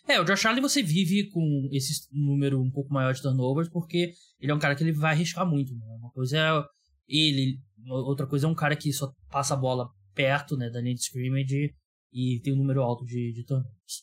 [0.08, 4.12] É, o Josh Allen você vive com esse número um pouco maior de turnovers, porque
[4.40, 5.86] ele é um cara que ele vai arriscar muito, né?
[5.98, 6.64] Uma coisa é
[7.08, 10.94] ele, outra coisa é um cara que só passa a bola perto, né, da linha
[10.94, 11.74] de scrimmage
[12.12, 14.02] e tem um número alto de, de turnovers.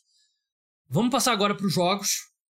[0.87, 2.09] Vamos passar agora para os jogos.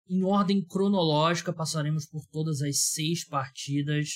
[0.08, 4.10] Em ordem cronológica, passaremos por todas as seis partidas.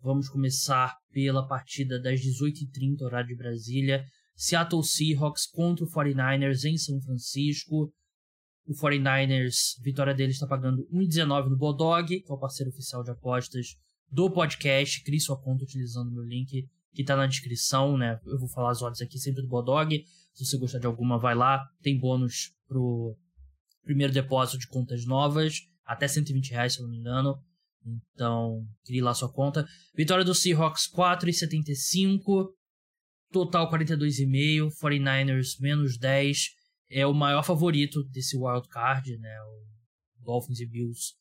[0.00, 4.04] Vamos começar pela partida das 18h30, horário de Brasília.
[4.36, 7.92] Seattle Seahawks contra o 49ers em São Francisco.
[8.68, 13.02] O 49ers, a vitória deles está pagando 1,19 no Bodog, que é o parceiro oficial
[13.02, 13.78] de apostas
[14.12, 15.02] do podcast.
[15.02, 18.20] Crie sua conta utilizando meu link que está na descrição, né?
[18.26, 20.04] Eu vou falar as odds aqui sempre do Bodog.
[20.34, 21.66] Se você gostar de alguma, vai lá.
[21.80, 23.16] Tem bônus pro
[23.84, 27.42] primeiro depósito de contas novas, até 120 reais, se eu não me engano.
[28.12, 29.66] Então, crie lá sua conta.
[29.94, 32.50] Vitória do Seahawks 4,75.
[33.32, 34.68] Total 42,5.
[34.78, 36.57] 49ers menos 10.
[36.90, 39.40] É o maior favorito desse wild card, né?
[39.42, 41.14] O Dolphins e Bills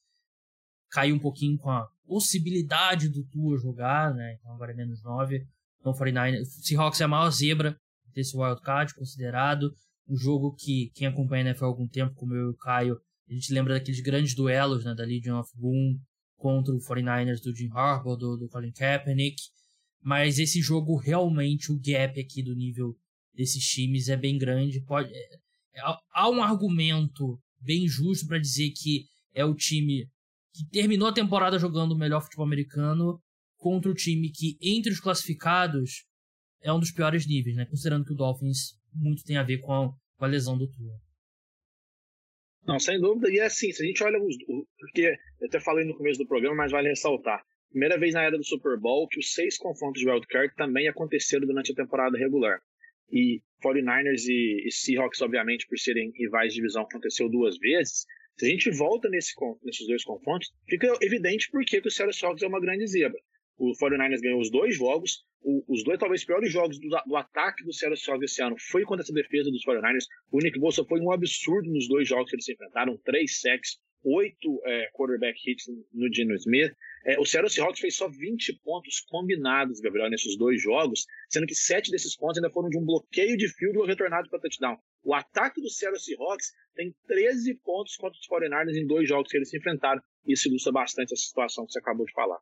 [0.90, 4.36] caiu um pouquinho com a possibilidade do Tua jogar, né?
[4.40, 5.46] Então agora é menos 9.
[5.80, 7.78] Então 49ers, Seahawks é a maior zebra
[8.14, 9.72] desse wild card considerado
[10.08, 13.00] um jogo que quem acompanha a NFL há algum tempo, como eu e o Caio,
[13.30, 16.00] a gente lembra daqueles grandes duelos, né, da Legion of Boom
[16.38, 19.42] contra o 49ers do Jim Harbaugh, do, do Colin Kaepernick,
[20.02, 22.96] mas esse jogo realmente, o gap aqui do nível
[23.34, 25.40] desses times é bem grande, pode é
[26.12, 30.08] há um argumento bem justo para dizer que é o time
[30.54, 33.22] que terminou a temporada jogando o melhor futebol americano,
[33.58, 36.06] contra o time que, entre os classificados,
[36.62, 37.66] é um dos piores níveis, né?
[37.66, 41.00] Considerando que o Dolphins muito tem a ver com a, com a lesão do Tua.
[42.66, 43.32] Não, sem dúvida.
[43.32, 44.36] E é assim, se a gente olha os.
[44.80, 47.42] Porque eu até falei no começo do programa, mas vale ressaltar.
[47.70, 51.46] Primeira vez na era do Super Bowl que os seis confrontos de wildcard também aconteceram
[51.46, 52.60] durante a temporada regular.
[53.12, 58.06] E 49ers e, e Seahawks, obviamente, por serem rivais de divisão, aconteceu duas vezes.
[58.38, 62.44] Se a gente volta nesse, nesses dois confrontos, fica evidente por que o Seattle Seahawks
[62.44, 63.20] é uma grande zebra.
[63.58, 67.64] O 49ers ganhou os dois jogos, o, os dois talvez piores jogos do, do ataque
[67.64, 70.06] do Seattle Seahawks esse ano foi contra essa defesa dos 49ers.
[70.32, 73.80] O Nick Bolsa foi um absurdo nos dois jogos que eles se enfrentaram, três sacks,
[74.04, 76.74] oito é, quarterback hits no Geno Smith.
[77.06, 81.56] É, o Seattle Seahawks fez só 20 pontos combinados, Gabriel, nesses dois jogos, sendo que
[81.56, 84.78] sete desses pontos ainda foram de um bloqueio de field retornado para touchdown.
[85.04, 89.38] O ataque do Seattle Seahawks tem 13 pontos contra os 49ers em dois jogos que
[89.38, 90.02] eles se enfrentaram.
[90.26, 92.40] Isso ilustra bastante essa situação que você acabou de falar.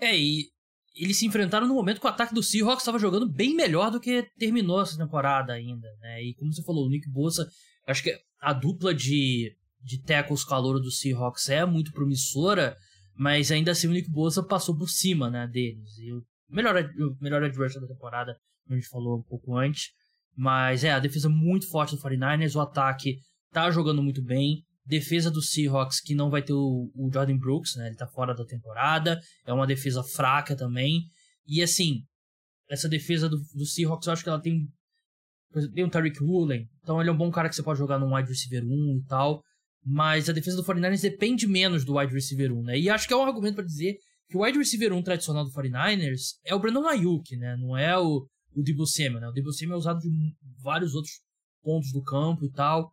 [0.00, 0.48] É, e
[0.96, 4.00] eles se enfrentaram no momento que o ataque do Seahawks estava jogando bem melhor do
[4.00, 6.22] que terminou essa temporada ainda, né?
[6.22, 7.48] E como você falou, o Nick Bosa,
[7.86, 12.76] acho que a dupla de, de tackles calor do Seahawks é muito promissora,
[13.14, 15.98] mas ainda assim o Nick Bosa passou por cima, né, deles.
[15.98, 19.88] E o melhor, o melhor adversário da temporada, como a gente falou um pouco antes.
[20.36, 23.18] Mas é, a defesa muito forte do 49ers, o ataque
[23.52, 24.64] tá jogando muito bem.
[24.86, 27.88] Defesa do Seahawks, que não vai ter o, o Jordan Brooks, né?
[27.88, 29.20] Ele tá fora da temporada.
[29.44, 31.02] É uma defesa fraca também.
[31.46, 32.02] E assim,
[32.68, 34.66] essa defesa do, do Seahawks, eu acho que ela tem.
[35.74, 38.14] Tem o Tariq Woolen, então ele é um bom cara que você pode jogar num
[38.14, 39.42] wide receiver 1 e tal.
[39.84, 42.78] Mas a defesa do 49ers depende menos do wide receiver 1, né?
[42.78, 43.96] E acho que é um argumento para dizer
[44.28, 47.56] que o wide receiver 1 tradicional do 49ers é o Brandon Ayuk, né?
[47.56, 49.28] Não é o, o Debo Samuel, né?
[49.28, 50.08] O Debo Samuel é usado de
[50.62, 51.14] vários outros
[51.62, 52.92] pontos do campo e tal.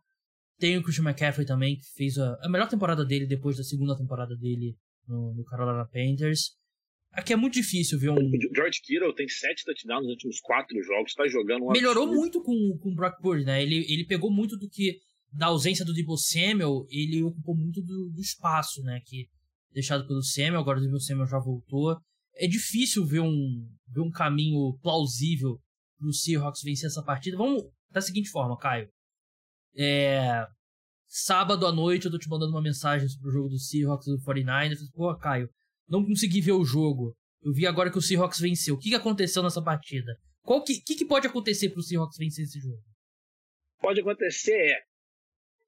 [0.58, 3.96] Tem o Christian McCaffrey também, que fez a, a melhor temporada dele depois da segunda
[3.96, 4.74] temporada dele
[5.06, 6.56] no, no Carolina Panthers.
[7.12, 8.14] Aqui é muito difícil ver um.
[8.14, 12.20] O George Kittle tem sete touchdowns nos últimos quatro jogos, tá jogando um Melhorou absurdo.
[12.20, 13.62] muito com, com o Brock Purdy, né?
[13.62, 14.98] Ele, ele pegou muito do que.
[15.32, 19.00] Da ausência do Debo Samuel, ele ocupou muito do, do espaço, né?
[19.04, 19.28] Que
[19.72, 21.96] deixado pelo Samuel, agora o Debo Samuel já voltou.
[22.34, 25.60] É difícil ver um, ver um caminho plausível
[25.98, 27.36] pro Seahawks vencer essa partida.
[27.36, 28.88] Vamos da seguinte forma, Caio.
[29.76, 30.46] É,
[31.06, 34.18] sábado à noite eu tô te mandando uma mensagem sobre o jogo do Seahawks do
[34.20, 34.78] 49ers.
[34.94, 35.48] Pô, Caio,
[35.88, 37.14] não consegui ver o jogo.
[37.42, 38.74] Eu vi agora que o Seahawks venceu.
[38.74, 40.16] O que, aconteceu nessa partida?
[40.44, 42.82] O que, que, que pode acontecer pro Seahawks vencer esse jogo?
[43.80, 44.87] Pode acontecer é.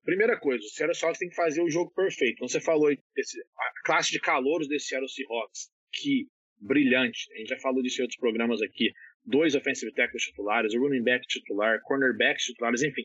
[0.04, 2.34] Primeira coisa, o Seattle Seahawks tem que fazer o jogo perfeito.
[2.34, 6.26] Então, você falou esse, a classe de calouros desse Seattle Seahawks, que
[6.58, 7.32] brilhante.
[7.32, 8.92] A gente já falou disso em outros programas aqui.
[9.24, 13.02] Dois offensive tackles titulares, o running back titular, cornerbacks titulares, enfim.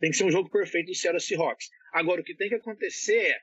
[0.00, 1.68] Tem que ser um jogo perfeito do Seattle Seahawks.
[1.92, 3.38] Agora, o que tem que acontecer é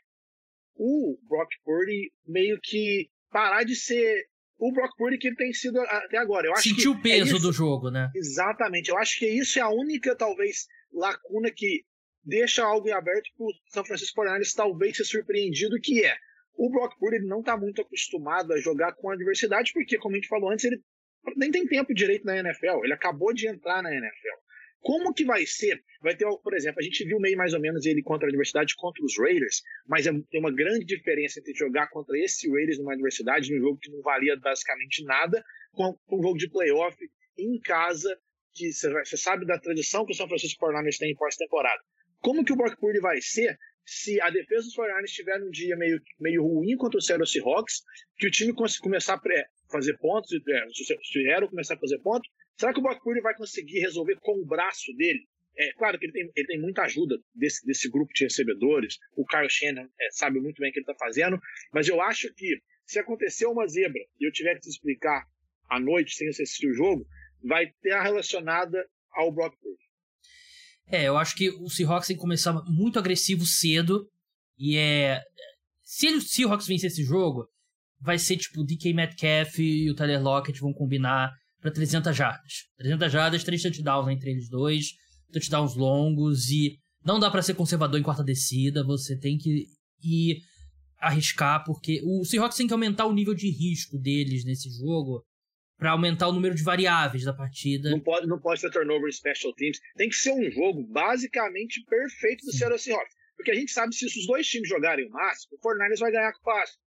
[0.75, 4.25] o Brock Purdy meio que parar de ser
[4.57, 6.47] o Brock Purdy que ele tem sido até agora.
[6.47, 8.11] Eu acho Sentiu o peso é do jogo, né?
[8.15, 8.89] Exatamente.
[8.89, 11.83] Eu acho que isso é a única, talvez, lacuna que
[12.23, 16.15] deixa algo em aberto para o São Francisco 49ers talvez ser surpreendido, que é
[16.55, 20.17] o Brock Purdy ele não está muito acostumado a jogar com adversidade, porque, como a
[20.17, 20.81] gente falou antes, ele
[21.35, 22.83] nem tem tempo direito na NFL.
[22.83, 24.37] Ele acabou de entrar na NFL.
[24.79, 25.83] Como que vai ser?
[26.01, 28.75] Vai ter, por exemplo, a gente viu meio mais ou menos ele contra a adversidade
[28.75, 32.93] contra os Raiders, mas é, tem uma grande diferença entre jogar contra esse Raiders numa
[32.93, 36.97] adversidade, num jogo que não valia basicamente nada, com, com um jogo de playoff
[37.37, 38.19] em casa,
[38.53, 41.81] que você sabe da tradição que o São Francisco 49ers tem em pós-temporada.
[42.21, 45.75] Como que o Brock Purdy vai ser se a defesa dos 49ers estiver um dia
[45.75, 47.81] meio, meio ruim contra o Seattle Seahawks,
[48.17, 49.21] que o time começar a
[49.71, 53.35] fazer pontos, é, se o começar a fazer pontos, será que o Brock Purdy vai
[53.35, 55.27] conseguir resolver com o braço dele?
[55.57, 59.25] É claro que ele tem, ele tem muita ajuda desse, desse grupo de recebedores, o
[59.25, 61.39] Kyle Shannon é, sabe muito bem o que ele está fazendo,
[61.73, 65.25] mas eu acho que se acontecer uma zebra e eu tiver que te explicar
[65.69, 67.05] à noite, sem assistir o jogo,
[67.43, 69.90] vai ter a relacionada ao Brock Purdy.
[70.91, 74.07] É, eu acho que o Seahawks tem que começar muito agressivo cedo.
[74.57, 75.21] E é.
[75.83, 77.47] Se o Seahawks vencer esse jogo,
[77.99, 82.53] vai ser tipo o DK Metcalf e o Tyler Lockett vão combinar para 300 jardas.
[82.77, 84.87] 300 jardas, 3 touchdowns entre eles dois,
[85.31, 89.65] touchdowns longos e não dá para ser conservador em quarta descida, você tem que
[90.03, 90.37] ir
[90.99, 95.23] arriscar porque o Seahawks tem que aumentar o nível de risco deles nesse jogo
[95.81, 97.89] para aumentar o número de variáveis da partida.
[97.89, 99.79] Não pode, não pode ser turnover em special teams.
[99.95, 103.15] Tem que ser um jogo basicamente perfeito do Seattle Seahawks.
[103.35, 106.33] Porque a gente sabe se os dois times jogarem o máximo, o Fortnite vai ganhar
[106.33, 106.77] com fácil.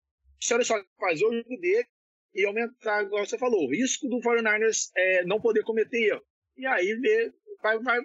[0.40, 1.88] O Seattle Seahawks fazer o jogo dele
[2.36, 6.22] e aumentar, igual você falou, o risco do 49ers é, não poder cometer erro.
[6.56, 7.98] E aí ver, vai, vai,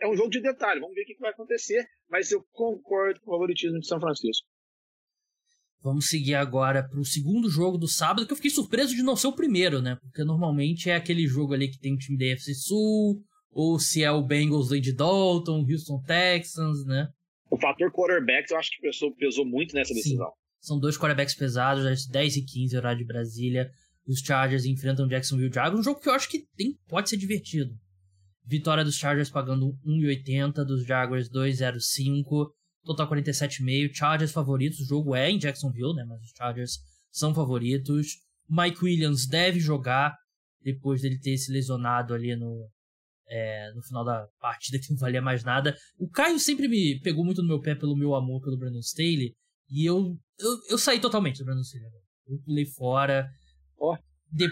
[0.00, 3.30] é um jogo de detalhe, vamos ver o que vai acontecer, mas eu concordo com
[3.30, 4.48] o favoritismo de São Francisco.
[5.84, 9.14] Vamos seguir agora para o segundo jogo do sábado, que eu fiquei surpreso de não
[9.14, 9.98] ser o primeiro, né?
[10.00, 14.02] Porque normalmente é aquele jogo ali que tem o time da FC Sul, ou se
[14.02, 17.10] é o Bengals Lady Dalton, Houston Texans, né?
[17.50, 20.26] O fator quarterbacks eu acho que pesou, pesou muito nessa decisão.
[20.26, 20.32] Sim.
[20.58, 23.70] São dois quarterbacks pesados, às 10 e 15 horário de Brasília.
[24.06, 27.74] Os Chargers enfrentam Jacksonville Jaguars, um jogo que eu acho que tem, pode ser divertido.
[28.42, 32.46] Vitória dos Chargers pagando 1,80, dos Jaguars 2,05
[32.84, 33.94] total 47,5.
[33.94, 34.80] Chargers favoritos.
[34.80, 36.04] O jogo é em Jacksonville, né?
[36.04, 36.78] Mas os Chargers
[37.10, 38.18] são favoritos.
[38.48, 40.14] Mike Williams deve jogar
[40.62, 42.68] depois dele ter se lesionado ali no,
[43.28, 45.76] é, no final da partida, que não valia mais nada.
[45.98, 49.34] O Caio sempre me pegou muito no meu pé pelo meu amor pelo Brandon Staley.
[49.70, 51.86] E eu, eu, eu saí totalmente do Brandon Staley.
[52.26, 53.28] Eu pulei fora.
[53.76, 53.96] Oh,
[54.30, 54.48] de...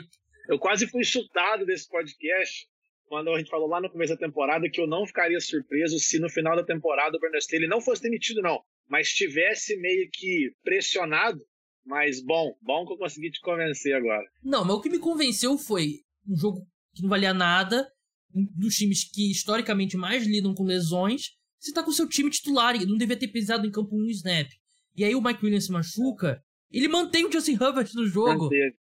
[0.48, 2.66] Eu quase fui chutado desse podcast
[3.12, 6.18] quando a gente falou lá no começo da temporada que eu não ficaria surpreso se
[6.18, 10.50] no final da temporada o Brandon Staley não fosse demitido, não, mas tivesse meio que
[10.64, 11.38] pressionado.
[11.84, 14.24] Mas bom, bom que eu consegui te convencer agora.
[14.42, 15.96] Não, mas o que me convenceu foi
[16.26, 17.86] um jogo que não valia nada,
[18.34, 21.32] um dos times que historicamente mais lidam com lesões.
[21.60, 24.48] Você tá com seu time titular e não devia ter pisado em campo um snap.
[24.96, 28.44] E aí o Mike Williams se machuca, ele mantém o Justin Herbert no jogo.
[28.44, 28.74] Manteve.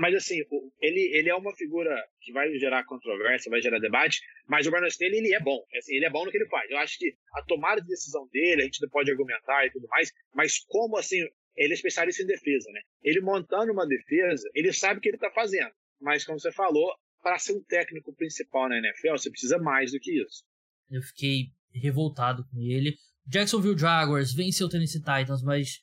[0.00, 0.42] Mas assim,
[0.80, 4.88] ele, ele é uma figura que vai gerar controvérsia, vai gerar debate, mas o Brandon
[4.88, 5.64] Staley, ele é bom.
[5.76, 6.70] Assim, ele é bom no que ele faz.
[6.70, 10.12] Eu acho que a tomada de decisão dele, a gente pode argumentar e tudo mais,
[10.34, 11.20] mas como assim,
[11.56, 12.80] ele é especialista em defesa, né?
[13.02, 15.70] Ele montando uma defesa, ele sabe o que ele está fazendo.
[16.00, 16.92] Mas como você falou,
[17.22, 20.44] para ser um técnico principal na NFL, você precisa mais do que isso.
[20.90, 22.94] Eu fiquei revoltado com ele.
[23.26, 25.80] Jacksonville Jaguars venceu o Tennessee Titans, mas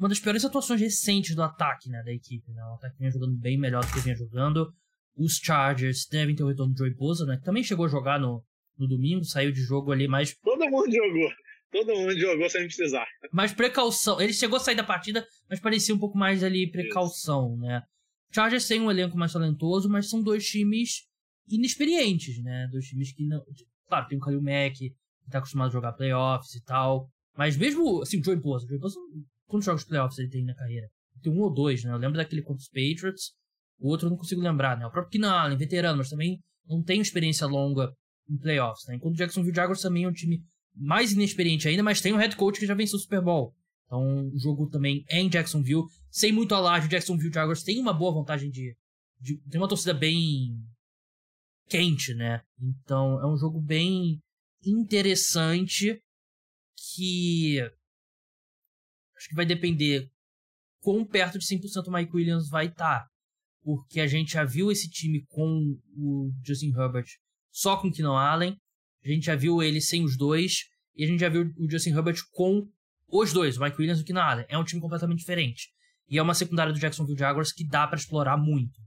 [0.00, 2.50] uma das piores atuações recentes do ataque né, da equipe.
[2.50, 2.64] Né?
[2.64, 4.72] O ataque vinha jogando bem melhor do que vinha jogando.
[5.14, 7.36] Os Chargers devem ter o retorno do Joey Bosa, né?
[7.36, 8.42] Que também chegou a jogar no,
[8.78, 10.34] no domingo, saiu de jogo ali, mas.
[10.38, 11.30] Todo mundo jogou.
[11.70, 13.06] Todo mundo jogou sem precisar.
[13.30, 14.18] Mas precaução.
[14.20, 17.60] Ele chegou a sair da partida, mas parecia um pouco mais ali precaução, Isso.
[17.60, 17.82] né?
[18.32, 21.06] Chargers tem um elenco mais talentoso, mas são dois times
[21.48, 22.68] inexperientes, né?
[22.72, 23.42] Dois times que não.
[23.86, 27.08] Claro, tem o Khalil Mack, que tá acostumado a jogar playoffs e tal.
[27.36, 28.64] Mas mesmo, assim, o Joey Bosa.
[28.64, 28.98] O Joey Bosa
[29.50, 30.88] Quantos jogos de playoffs ele tem na carreira?
[31.20, 31.92] Tem um ou dois, né?
[31.92, 33.32] Eu lembro daquele contra os Patriots.
[33.80, 34.86] O outro eu não consigo lembrar, né?
[34.86, 37.92] O próprio Keenan Allen, veterano, mas também não tem experiência longa
[38.28, 38.94] em playoffs, né?
[38.94, 40.40] Enquanto o Jacksonville Jaguars também é um time
[40.74, 43.52] mais inexperiente ainda, mas tem um head coach que já venceu o Super Bowl.
[43.86, 45.82] Então, o jogo também é em Jacksonville.
[46.10, 48.76] Sem muito alarde, o Jacksonville Jaguars tem uma boa vantagem de,
[49.20, 49.36] de...
[49.50, 50.56] Tem uma torcida bem
[51.68, 52.40] quente, né?
[52.60, 54.20] Então, é um jogo bem
[54.64, 56.00] interessante
[56.94, 57.58] que
[59.20, 60.10] Acho que vai depender
[60.80, 63.00] quão perto de 100% o Mike Williams vai estar.
[63.00, 63.06] Tá,
[63.62, 67.04] porque a gente já viu esse time com o Justin Herbert
[67.52, 68.56] só com o Keenan Allen.
[69.04, 70.64] A gente já viu ele sem os dois.
[70.96, 72.66] E a gente já viu o Justin Herbert com
[73.08, 74.46] os dois, o Mike Williams e o Keenan Allen.
[74.48, 75.68] É um time completamente diferente.
[76.08, 78.80] E é uma secundária do Jacksonville Jaguars que dá para explorar muito.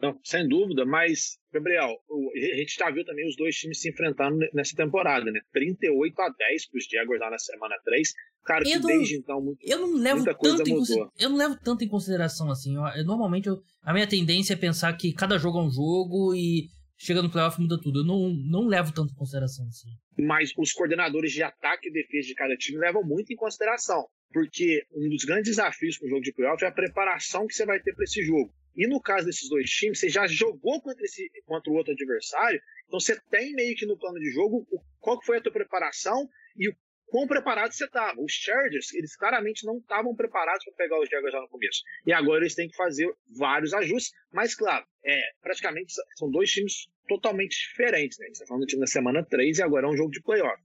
[0.00, 4.38] Não, sem dúvida, mas, Gabriel, a gente já viu também os dois times se enfrentando
[4.54, 5.40] nessa temporada, né?
[5.52, 8.12] 38 a 10 para os Jaguars lá na semana 3.
[8.44, 11.84] Cara, que não, desde então muito, eu não levo tanto em, Eu não levo tanto
[11.84, 12.76] em consideração assim.
[12.76, 16.32] Eu, eu, normalmente eu, a minha tendência é pensar que cada jogo é um jogo
[16.32, 18.00] e chega no playoff muda tudo.
[18.00, 19.88] Eu não, não levo tanto em consideração assim.
[20.16, 24.06] Mas os coordenadores de ataque e defesa de cada time levam muito em consideração.
[24.32, 27.66] Porque um dos grandes desafios para o jogo de playoff é a preparação que você
[27.66, 28.52] vai ter para esse jogo.
[28.76, 32.60] E no caso desses dois times, você já jogou contra, esse, contra o outro adversário,
[32.86, 34.66] então você tem meio que no plano de jogo
[35.00, 36.76] qual foi a tua preparação e o
[37.08, 38.20] quão preparado você estava.
[38.20, 41.82] Os Chargers, eles claramente não estavam preparados para pegar os Jaguars já no começo.
[42.06, 46.88] E agora eles têm que fazer vários ajustes, mas claro, é, praticamente são dois times
[47.08, 48.18] totalmente diferentes.
[48.18, 48.26] Né?
[48.26, 50.62] Gente está falando do time da semana 3 e agora é um jogo de playoff.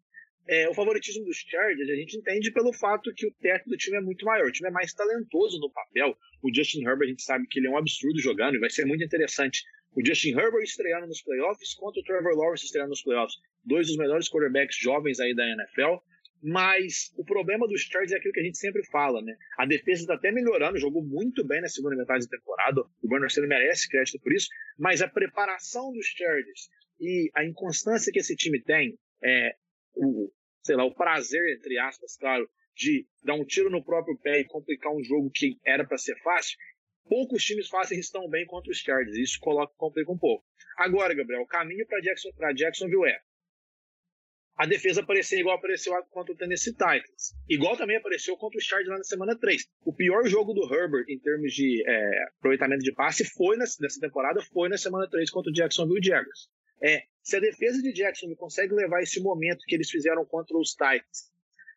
[0.47, 3.97] É, o favoritismo dos Chargers a gente entende pelo fato que o teto do time
[3.97, 4.47] é muito maior.
[4.47, 6.17] O time é mais talentoso no papel.
[6.41, 8.85] O Justin Herbert, a gente sabe que ele é um absurdo jogando e vai ser
[8.85, 9.63] muito interessante.
[9.95, 13.35] O Justin Herbert estreando nos playoffs contra o Trevor Lawrence estreando nos playoffs.
[13.63, 16.03] Dois dos melhores quarterbacks jovens aí da NFL.
[16.45, 19.33] Mas o problema dos Chargers é aquilo que a gente sempre fala, né?
[19.57, 22.81] A defesa está até melhorando, jogou muito bem na segunda metade da temporada.
[23.01, 24.49] O Bernard Stanley merece crédito por isso.
[24.77, 26.67] Mas a preparação dos Chargers
[26.99, 29.55] e a inconstância que esse time tem é,
[29.95, 30.29] o,
[30.63, 34.45] sei lá, o prazer, entre aspas, claro, de dar um tiro no próprio pé e
[34.45, 36.57] complicar um jogo que era para ser fácil,
[37.07, 39.17] poucos times fazem estão bem contra os Chargers.
[39.17, 40.43] Isso coloca, complica um pouco.
[40.77, 43.19] Agora, Gabriel, o caminho para Jackson, Jacksonville é
[44.55, 47.33] a defesa aparecer igual apareceu contra o Tennessee Titans.
[47.49, 49.65] Igual também apareceu contra os Chargers lá na semana 3.
[49.83, 53.99] O pior jogo do Herbert em termos de é, aproveitamento de passe foi nessa, nessa
[53.99, 56.49] temporada, foi na semana 3 contra o Jacksonville Jaguars.
[56.83, 60.71] É, se a defesa de Jacksonville consegue levar esse momento que eles fizeram contra os
[60.71, 61.31] Titans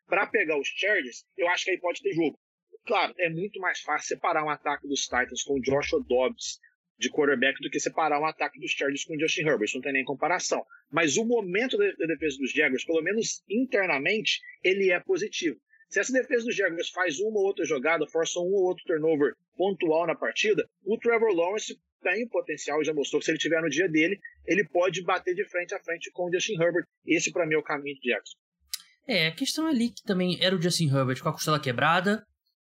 [0.07, 2.38] para pegar os Chargers, eu acho que aí pode ter jogo.
[2.84, 6.59] Claro, é muito mais fácil separar um ataque dos Titans com o Joshua Dobbs
[6.98, 9.70] de quarterback do que separar um ataque dos Chargers com o Justin Herbert.
[9.74, 10.64] Não tem nem comparação.
[10.90, 15.61] Mas o momento da defesa dos Jaguars, pelo menos internamente, ele é positivo.
[15.88, 19.34] Se essa defesa dos Jaguars faz uma ou outra jogada, força um ou outro turnover
[19.57, 23.68] pontual na partida, o Trevor Lawrence tem potencial, já mostrou que se ele tiver no
[23.68, 26.84] dia dele, ele pode bater de frente a frente com o Justin Herbert.
[27.05, 28.36] Esse, para mim, é o caminho de Jackson.
[29.07, 32.24] É, a questão ali que também era o Justin Herbert com a costela quebrada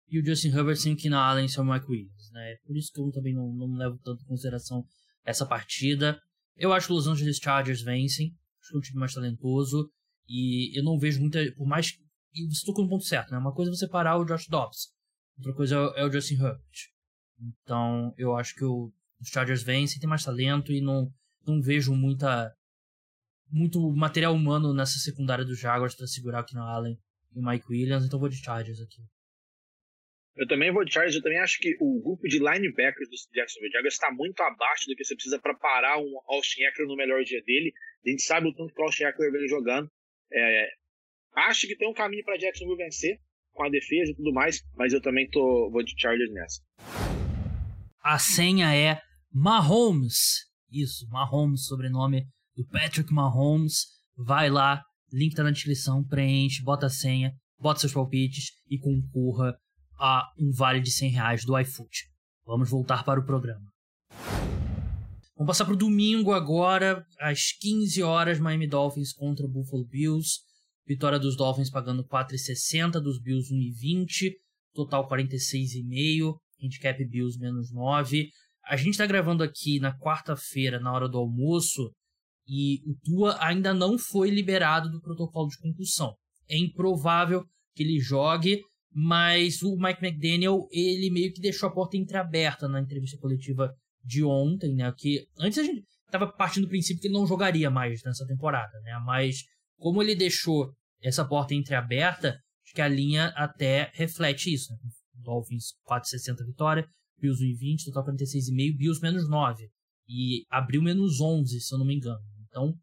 [0.08, 2.56] e o Justin Herbert sem o Keenan Allen e o Mike Williams, né?
[2.64, 4.84] Por isso que eu também não, não levo tanto em consideração
[5.24, 6.20] essa partida.
[6.56, 9.90] Eu acho que os Los Angeles Chargers vencem, acho que é um time mais talentoso
[10.28, 11.98] e eu não vejo muita, por mais
[12.34, 13.38] e você tocou no ponto certo, né?
[13.38, 14.92] Uma coisa é você parar o Josh Dobbs,
[15.38, 16.96] outra coisa é o Justin Herbert.
[17.40, 21.10] Então, eu acho que o, os Chargers vencem, tem mais talento e não,
[21.46, 22.52] não vejo muita
[23.50, 26.98] muito material humano nessa secundária dos Jaguars para segurar aqui na Allen
[27.32, 29.02] e o Mike Williams, então vou de Chargers aqui.
[30.34, 33.72] Eu também vou de Chargers, eu também acho que o grupo de linebackers do Jacksonville
[33.72, 37.22] Jaguars está muito abaixo do que você precisa para parar um Austin Eckler no melhor
[37.22, 37.72] dia dele.
[38.04, 39.90] A gente sabe o tanto que o Austin Eckler vem jogando.
[40.30, 40.68] É,
[41.36, 43.18] acho que tem um caminho para Jacksonville vencer
[43.52, 46.60] com a defesa e tudo mais, mas eu também tô vou de Chargers nessa.
[48.02, 49.00] A senha é
[49.38, 50.46] Mahomes.
[50.70, 52.26] Isso, Mahomes, sobrenome
[52.56, 53.84] do Patrick Mahomes.
[54.16, 54.82] Vai lá,
[55.12, 59.54] link tá na descrição, preenche, bota a senha, bota seus palpites e concorra
[59.98, 61.90] a um vale de 100 reais do iFood.
[62.46, 63.70] Vamos voltar para o programa.
[65.36, 70.40] Vamos passar para o domingo agora, às 15 horas, Miami Dolphins contra Buffalo Bills.
[70.86, 74.32] Vitória dos Dolphins pagando 4,60, dos Bills 1,20,
[74.72, 78.30] total 46,5, handicap Bills menos 9.
[78.66, 81.92] A gente está gravando aqui na quarta-feira, na hora do almoço,
[82.48, 86.14] e o Tua ainda não foi liberado do protocolo de concussão.
[86.48, 87.44] É improvável
[87.74, 88.60] que ele jogue,
[88.92, 93.72] mas o Mike McDaniel, ele meio que deixou a porta entreaberta na entrevista coletiva
[94.04, 94.92] de ontem, né?
[94.96, 98.72] Que antes a gente estava partindo do princípio que ele não jogaria mais nessa temporada,
[98.80, 98.98] né?
[99.04, 99.42] Mas
[99.76, 104.72] como ele deixou essa porta entreaberta, acho que a linha até reflete isso.
[104.72, 104.78] Né?
[105.14, 106.88] Dolphins 4,60 vitória,
[107.18, 109.68] Bills 1,20, total 46,5, Bills menos 9.
[110.08, 112.20] E abriu menos 11, se eu não me engano.
[112.48, 112.74] Então,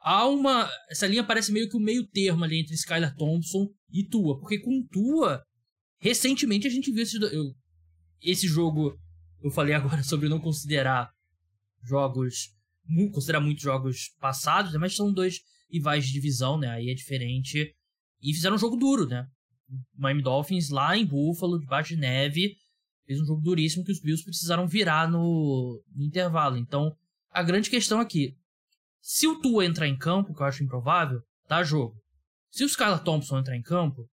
[0.00, 0.68] há uma.
[0.90, 4.38] Essa linha parece meio que o um meio termo ali entre Skylar Thompson e Tua.
[4.40, 5.42] Porque com Tua,
[5.98, 7.54] recentemente a gente viu esse, eu,
[8.20, 8.98] esse jogo.
[9.42, 11.10] Eu falei agora sobre não considerar
[11.82, 12.52] jogos.
[13.12, 14.78] Considerar muitos jogos passados, né?
[14.78, 16.68] mas são dois rivais de divisão, né?
[16.68, 17.74] Aí é diferente.
[18.20, 19.26] E fizeram um jogo duro, né?
[19.96, 22.56] Miami Dolphins lá em Buffalo, debaixo de neve,
[23.06, 26.56] fez um jogo duríssimo que os Bills precisaram virar no, no intervalo.
[26.56, 26.96] Então,
[27.30, 28.36] a grande questão aqui,
[29.00, 31.94] se o Tua entrar em campo, que eu acho improvável, dá jogo.
[32.50, 34.08] Se o Skylar Thompson entrar em campo,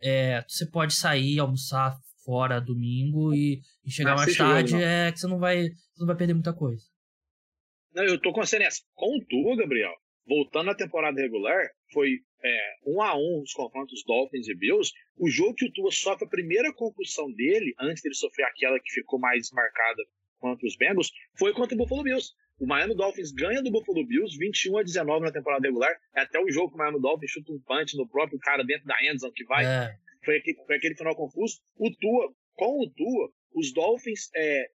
[0.00, 5.18] é, você pode sair, almoçar fora domingo e, e chegar mais tarde, jogo, é que
[5.18, 6.84] você não vai, você não vai perder muita coisa.
[7.94, 8.80] Não, eu tô com você nessa.
[8.94, 9.92] Com o Tua, Gabriel,
[10.26, 14.92] voltando à temporada regular, foi é, um a um os confrontos Dolphins e Bills.
[15.16, 18.92] O jogo que o Tua sofre a primeira concussão dele, antes dele sofrer aquela que
[18.92, 20.02] ficou mais marcada
[20.38, 22.32] contra os Bengals, foi contra o Buffalo Bills.
[22.58, 25.92] O Miami Dolphins ganha do Buffalo Bills 21 a 19 na temporada regular.
[26.14, 28.86] É até o jogo que o Miami Dolphins chuta um punch no próprio cara dentro
[28.86, 29.64] da endzone que vai.
[29.64, 29.96] É.
[30.24, 31.60] Foi, aquele, foi aquele final confuso.
[31.76, 34.70] O Tua, com o Tua, os Dolphins é,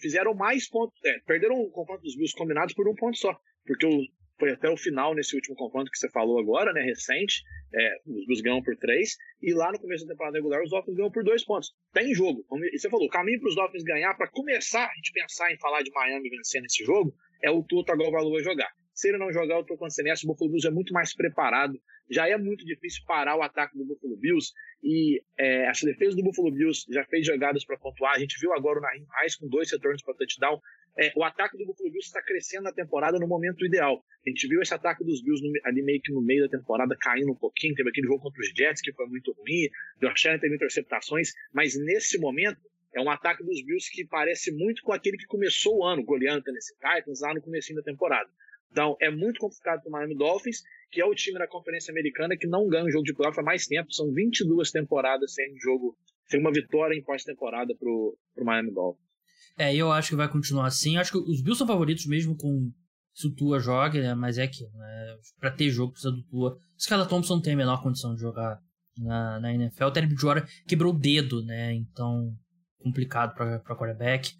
[0.00, 0.98] fizeram mais pontos.
[1.04, 3.38] É, perderam o confronto dos Bills combinados por um ponto só.
[3.64, 4.02] Porque o
[4.42, 8.26] foi até o final nesse último confronto que você falou agora, né, recente, é, os
[8.26, 11.22] Bills ganham por três, e lá no começo da temporada regular os Dolphins ganham por
[11.22, 11.72] dois pontos.
[11.92, 12.42] Tem jogo.
[12.48, 15.58] Como você falou, o caminho para os Dolphins ganhar, para começar a gente pensar em
[15.58, 18.72] falar de Miami vencendo esse jogo, é o Tua Tagovailoa jogar.
[18.92, 21.80] Se ele não jogar, eu tô com o Buffalo Bills é muito mais preparado.
[22.10, 24.52] Já é muito difícil parar o ataque do Buffalo Bills.
[24.82, 28.14] E é, essa defesa do Buffalo Bills já fez jogadas para pontuar.
[28.14, 30.60] A gente viu agora o Naim Reis com dois retornos para touchdown.
[30.98, 34.04] É, o ataque do Buffalo Bills está crescendo na temporada no momento ideal.
[34.26, 36.96] A gente viu esse ataque dos Bills no, ali meio que no meio da temporada
[37.00, 37.74] caindo um pouquinho.
[37.74, 39.68] Teve aquele jogo contra os Jets que foi muito ruim.
[40.00, 41.32] Josh Allen teve interceptações.
[41.52, 42.60] Mas nesse momento,
[42.94, 46.42] é um ataque dos Bills que parece muito com aquele que começou o ano, goleando
[46.42, 48.28] Tennessee Titans lá no começo da temporada.
[48.70, 52.36] Então, é muito complicado para o Miami Dolphins, que é o time da Conferência Americana
[52.36, 53.92] que não ganha um jogo de playoff há mais tempo.
[53.92, 59.11] São 22 temporadas sem jogo, sem uma vitória em pós-temporada para o Miami Dolphins.
[59.56, 60.96] É, eu acho que vai continuar assim.
[60.96, 62.70] Acho que os Bills são favoritos mesmo com
[63.14, 64.14] se o Tua joga, né?
[64.14, 65.16] Mas é que, né?
[65.38, 66.56] Pra ter jogo precisa do Tua.
[66.78, 68.58] Skylar Thompson tem a menor condição de jogar
[68.98, 69.84] na, na NFL.
[69.84, 71.74] O Terry Bridgewater quebrou o dedo, né?
[71.74, 72.34] Então,
[72.78, 74.32] complicado pra, pra quarterback.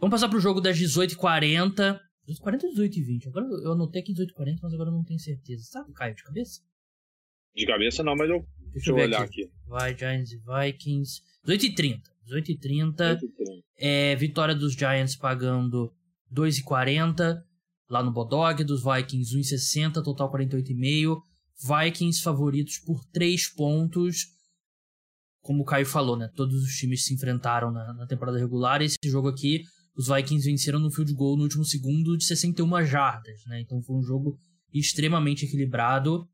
[0.00, 1.98] Vamos passar pro jogo das 18h40.
[2.28, 3.26] 18h40 ou 18h20?
[3.28, 5.64] Agora eu anotei aqui 18h40, mas agora eu não tenho certeza.
[5.64, 6.60] Sabe, Caio, de cabeça?
[7.54, 8.40] De cabeça não, mas eu.
[8.72, 9.44] Deixa, deixa eu olhar aqui.
[9.44, 9.52] aqui.
[9.66, 11.22] Vai, Giants e Vikings.
[11.46, 12.13] 18h30.
[12.28, 13.18] 18h30.
[13.78, 15.92] É, vitória dos Giants pagando
[16.32, 17.36] 2,40
[17.88, 21.20] lá no Bodog, dos Vikings 1,60, total 48,5.
[21.62, 24.26] Vikings favoritos por 3 pontos.
[25.40, 26.28] Como o Caio falou, né?
[26.34, 28.80] Todos os times se enfrentaram na, na temporada regular.
[28.82, 29.62] Esse jogo aqui,
[29.96, 33.60] os Vikings venceram no field goal no último segundo de 61 jardas, né?
[33.60, 34.38] Então foi um jogo
[34.72, 36.26] extremamente equilibrado.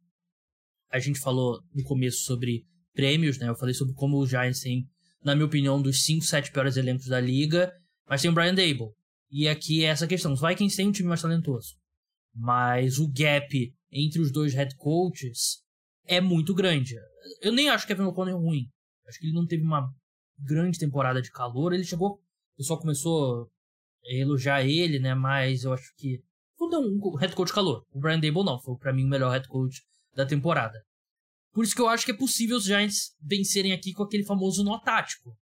[0.91, 2.65] A gente falou no começo sobre
[2.95, 3.49] prêmios, né?
[3.49, 4.89] Eu falei sobre como o Giants tem,
[5.23, 7.73] na minha opinião, dos 5, 7 piores elencos da liga.
[8.09, 8.93] Mas tem o Brian Dable,
[9.31, 10.33] e aqui é essa questão.
[10.33, 11.77] Os Vikings têm um time mais talentoso.
[12.35, 15.63] Mas o gap entre os dois head coaches
[16.07, 16.97] é muito grande.
[17.41, 18.69] Eu nem acho que Kevin O'Connor é ruim.
[19.07, 19.89] Acho que ele não teve uma
[20.39, 21.73] grande temporada de calor.
[21.73, 22.15] Ele chegou.
[22.15, 23.49] O pessoal começou
[24.05, 25.15] a elogiar ele, né?
[25.15, 26.23] Mas eu acho que.
[26.57, 27.85] Foi um head coach calor.
[27.93, 28.61] O Brian Dable não.
[28.61, 29.83] Foi para mim o melhor head coach
[30.15, 30.79] da temporada.
[31.53, 34.65] Por isso que eu acho que é possível os Giants vencerem aqui com aquele famoso
[34.65, 35.37] nó tático.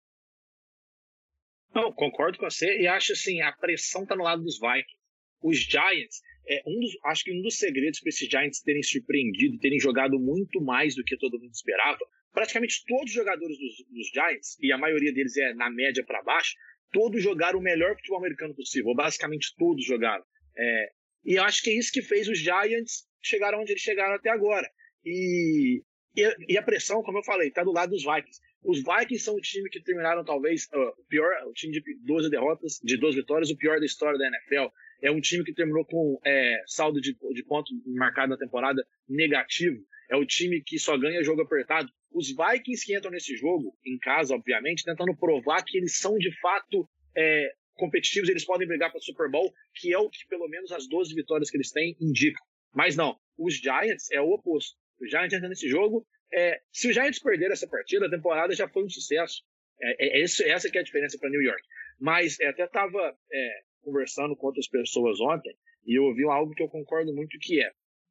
[1.74, 5.02] Não, concordo com você e acho assim, a pressão tá no lado dos Vikings.
[5.42, 9.58] Os Giants, é, um dos, acho que um dos segredos para esses Giants terem surpreendido,
[9.58, 11.98] terem jogado muito mais do que todo mundo esperava,
[12.32, 16.22] praticamente todos os jogadores dos, dos Giants, e a maioria deles é na média para
[16.22, 16.54] baixo,
[16.92, 20.24] todos jogaram o melhor futebol americano possível, basicamente todos jogaram.
[20.56, 20.88] É,
[21.24, 24.68] e acho que é isso que fez os Giants chegar onde eles chegaram até agora.
[25.04, 25.82] E,
[26.16, 28.40] e, e a pressão, como eu falei, está do lado dos Vikings.
[28.62, 32.80] Os Vikings são o time que terminaram, talvez, o pior, o time de 12 derrotas,
[32.82, 34.72] de 12 vitórias, o pior da história da NFL.
[35.02, 39.84] É um time que terminou com é, saldo de, de ponto marcado na temporada negativo.
[40.08, 41.90] É o time que só ganha jogo apertado.
[42.10, 46.30] Os Vikings que entram nesse jogo, em casa, obviamente, tentando provar que eles são de
[46.40, 50.48] fato é, competitivos, eles podem brigar para o Super Bowl, que é o que pelo
[50.48, 52.42] menos as 12 vitórias que eles têm indicam.
[52.72, 54.76] Mas não, os Giants é o oposto.
[55.00, 58.68] Os Giants entram nesse jogo é, se o Giants perder essa partida, a temporada já
[58.68, 59.42] foi um sucesso.
[59.80, 61.62] É, é, essa que é a diferença para New York.
[61.98, 65.54] Mas é, até estava é, conversando com outras pessoas ontem
[65.86, 67.70] e eu ouvi algo que eu concordo muito que é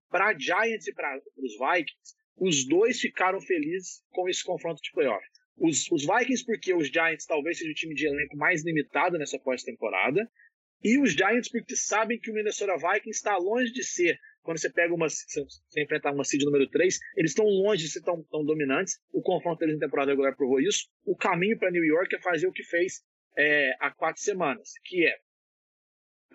[0.09, 5.25] para Giants e para os Vikings, os dois ficaram felizes com esse confronto de playoff.
[5.57, 9.39] Os, os Vikings porque os Giants talvez seja o time de elenco mais limitado nessa
[9.39, 10.29] pós-temporada
[10.83, 14.69] e os Giants porque sabem que o Minnesota Vikings está longe de ser quando você
[14.69, 15.07] pega uma.
[15.07, 18.99] Você enfrentar uma seed número 3, eles estão longe de ser tão, tão dominantes.
[19.11, 20.87] O confronto deles na temporada regular provou isso.
[21.05, 23.01] O caminho para New York é fazer o que fez
[23.37, 25.15] é, há quatro semanas, que é.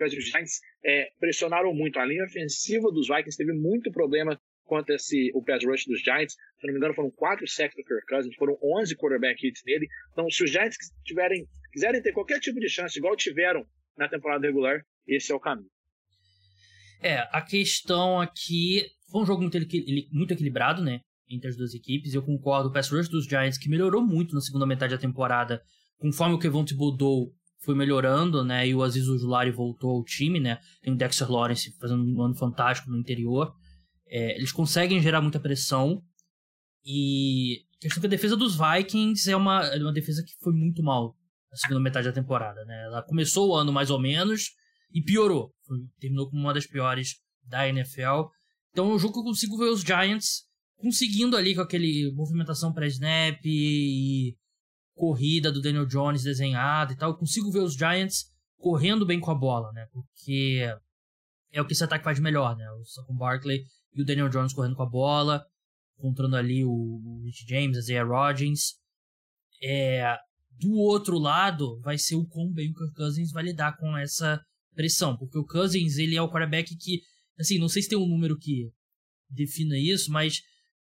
[0.01, 1.99] Os Giants é, pressionaram muito.
[1.99, 6.33] A linha ofensiva dos Vikings teve muito problema contra esse, o pass rush dos Giants.
[6.33, 9.87] Se não me engano, foram quatro sacks do Kirk Cousins, foram 11 quarterback hits nele.
[10.13, 13.67] Então, se os Giants tiverem, quiserem ter qualquer tipo de chance, igual tiveram
[13.99, 15.69] na temporada regular, esse é o caminho.
[17.01, 18.85] É, a questão aqui.
[19.11, 19.57] Foi um jogo muito,
[20.11, 21.01] muito equilibrado, né?
[21.29, 22.13] Entre as duas equipes.
[22.13, 22.69] Eu concordo.
[22.69, 25.61] O pass rush dos Giants, que melhorou muito na segunda metade da temporada,
[25.97, 28.67] conforme o Kevon Thibodeau foi melhorando, né?
[28.67, 30.59] E o Aziz Ojulari voltou ao time, né?
[30.81, 33.53] Tem o Dexter Lawrence fazendo um ano fantástico no interior.
[34.07, 36.01] É, eles conseguem gerar muita pressão.
[36.85, 40.33] E a questão é que a defesa dos Vikings é uma, é uma defesa que
[40.41, 41.15] foi muito mal
[41.51, 42.83] na segunda metade da temporada, né?
[42.85, 44.51] Ela começou o ano mais ou menos,
[44.91, 45.53] e piorou.
[45.99, 48.29] Terminou como uma das piores da NFL.
[48.71, 50.47] Então é um jogo que eu consigo ver os Giants
[50.77, 54.35] conseguindo ali com aquele movimentação pré-snap e
[54.95, 57.11] corrida do Daniel Jones desenhada e tal.
[57.11, 58.25] Eu consigo ver os Giants
[58.57, 59.87] correndo bem com a bola, né?
[59.91, 60.65] Porque
[61.51, 62.69] é o que esse ataque faz melhor, né?
[62.71, 65.45] O Saquon Barkley e o Daniel Jones correndo com a bola,
[65.97, 68.75] encontrando ali o, Rich James, a Zaya Rodgers.
[69.61, 70.17] É,
[70.59, 74.41] do outro lado, vai ser o quão bem o Kirk Cousins vai lidar com essa
[74.75, 77.01] pressão, porque o Cousins, ele é o quarterback que,
[77.39, 78.69] assim, não sei se tem um número que
[79.29, 80.41] defina isso, mas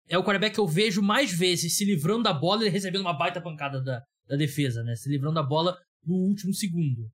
[0.09, 3.17] é o quarterback que eu vejo mais vezes se livrando da bola e recebendo uma
[3.17, 4.95] baita pancada da, da defesa, né?
[4.95, 7.11] Se livrando da bola no último segundo.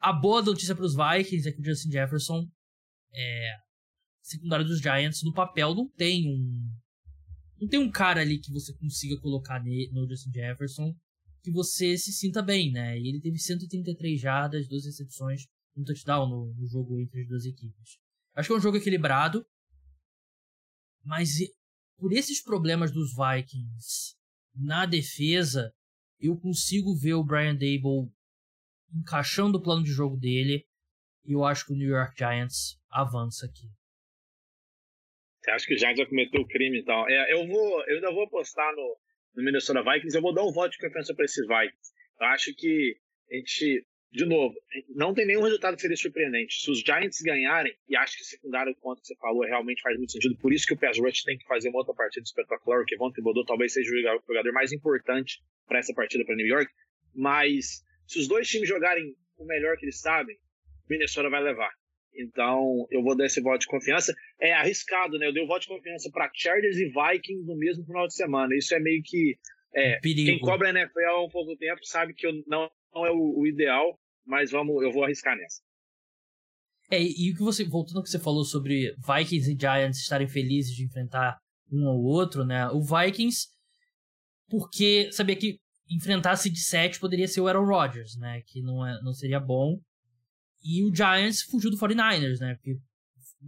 [0.00, 2.46] A boa notícia para os Vikings é que o Justin Jefferson,
[3.12, 3.56] é,
[4.22, 6.70] secundário dos Giants, no papel não tem um
[7.60, 9.62] não tem um cara ali que você consiga colocar
[9.92, 10.92] no Justin Jefferson
[11.42, 12.98] que você se sinta bem, né?
[12.98, 17.44] E ele teve 133 jardas, duas recepções, um touchdown no, no jogo entre as duas
[17.44, 17.98] equipes.
[18.34, 19.44] Acho que é um jogo equilibrado,
[21.04, 21.30] mas
[21.98, 24.16] por esses problemas dos Vikings
[24.54, 25.74] na defesa,
[26.20, 28.12] eu consigo ver o Brian Dable
[28.94, 30.66] encaixando o plano de jogo dele
[31.24, 33.70] e eu acho que o New York Giants avança aqui.
[35.40, 37.08] Você acha que o Giants já cometeu o crime e tal?
[37.08, 38.96] É, eu, vou, eu ainda vou apostar no,
[39.34, 41.92] no Minnesota Vikings, eu vou dar um voto de confiança para esses Vikings.
[42.20, 42.96] Eu acho que
[43.30, 44.54] a gente de novo,
[44.94, 46.60] não tem nenhum resultado que seria surpreendente.
[46.60, 50.36] Se os Giants ganharem, e acho que secundário que você falou realmente faz muito sentido,
[50.36, 53.10] por isso que o Pass Rush tem que fazer uma outra partida espetacular, que Von
[53.10, 56.70] Thibodeau talvez seja o jogador mais importante para essa partida para New York,
[57.14, 60.36] mas se os dois times jogarem o melhor que eles sabem,
[60.90, 61.72] Minnesota vai levar.
[62.14, 64.14] Então, eu vou dar esse voto de confiança.
[64.40, 65.26] É arriscado, né?
[65.26, 68.54] Eu dei o voto de confiança para Chargers e Vikings no mesmo final de semana.
[68.54, 69.38] Isso é meio que.
[69.74, 73.38] É, quem cobra a NFL há um pouco tempo sabe que não, não é o,
[73.38, 75.62] o, ideal, mas vamos, eu vou arriscar nessa.
[76.90, 80.28] É, e o que você, voltando ao que você falou sobre Vikings e Giants estarem
[80.28, 81.38] felizes de enfrentar
[81.72, 82.68] um ao outro, né?
[82.68, 83.48] O Vikings,
[84.50, 85.58] porque sabia que
[85.88, 88.42] enfrentasse de 7 poderia ser o Aaron Rodgers, né?
[88.46, 89.80] Que não, é, não seria bom.
[90.62, 92.54] E o Giants fugiu do 49ers, né?
[92.54, 92.78] Porque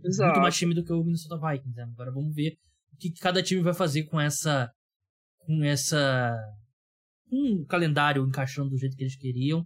[0.03, 0.31] Exato.
[0.31, 1.77] muito mais time do que o Minnesota Vikings.
[1.77, 1.85] Né?
[1.85, 2.57] Agora vamos ver
[2.93, 4.71] o que cada time vai fazer com essa.
[5.39, 6.37] com essa.
[7.29, 9.65] com um calendário encaixando do jeito que eles queriam.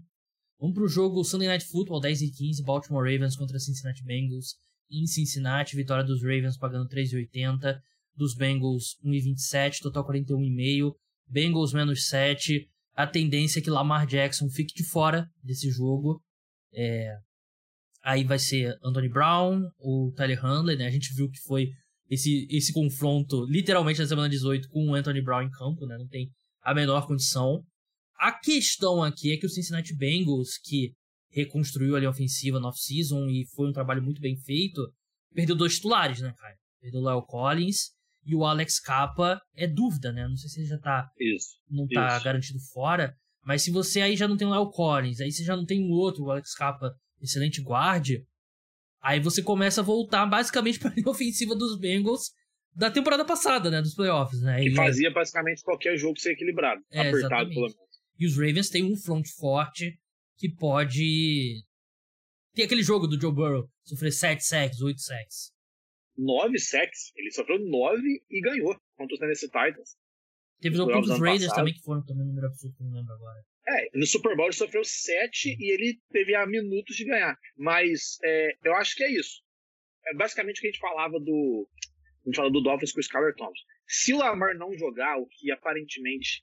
[0.61, 4.57] Vamos pro jogo Sunday Night Football, 10 e 15, Baltimore Ravens contra Cincinnati Bengals.
[4.91, 7.79] Em Cincinnati, vitória dos Ravens pagando 3,80,
[8.17, 10.95] dos Bengals 1,27, total 41,5.
[11.29, 12.69] Bengals menos 7.
[12.95, 16.21] A tendência é que Lamar Jackson fique de fora desse jogo.
[16.75, 17.17] É,
[18.03, 20.87] Aí vai ser Anthony Brown, o Tyler Handley, né?
[20.87, 21.69] A gente viu que foi
[22.09, 25.97] esse, esse confronto literalmente na semana 18 com o Anthony Brown em campo, né?
[25.99, 26.31] Não tem
[26.63, 27.63] a menor condição.
[28.19, 30.93] A questão aqui é que o Cincinnati Bengals, que
[31.31, 34.81] reconstruiu ali a ofensiva no off-season e foi um trabalho muito bem feito,
[35.35, 36.55] perdeu dois titulares, né, cara?
[36.81, 37.91] Perdeu o Lyle Collins
[38.25, 40.27] e o Alex Capa é dúvida, né?
[40.27, 41.09] Não sei se ele já tá.
[41.19, 41.57] Isso.
[41.69, 42.25] Não tá isso.
[42.25, 43.15] garantido fora.
[43.45, 45.83] Mas se você aí já não tem o Lyle Collins, aí você já não tem
[45.83, 48.25] o outro, o Alex Capa, excelente guarde,
[49.01, 52.33] aí você começa a voltar basicamente para a linha ofensiva dos Bengals
[52.75, 54.63] da temporada passada, né, dos playoffs, né?
[54.63, 57.55] Que fazia basicamente qualquer jogo ser equilibrado, é, apertado exatamente.
[57.55, 57.99] pelo menos.
[58.19, 59.99] E os Ravens têm um front forte
[60.37, 61.65] que pode
[62.55, 65.53] tem aquele jogo do Joe Burrow, sofrer 7 sacks, 8 sacks.
[66.17, 69.97] 9 sacks, ele sofreu 9 e ganhou contra os Tennessee Titans.
[70.61, 71.57] Teve o jogo dos Raiders passado.
[71.57, 73.45] também, que foram também um número absurdo, não lembro agora.
[73.69, 77.39] É, no Super Bowl ele sofreu 7 e ele teve a minutos de ganhar.
[77.57, 79.43] Mas é, eu acho que é isso.
[80.07, 81.69] É basicamente o que a gente falava do.
[82.25, 83.59] A gente fala do Dolphins com o Skyler Thomas.
[83.87, 86.43] Se o Lamar não jogar, o que aparentemente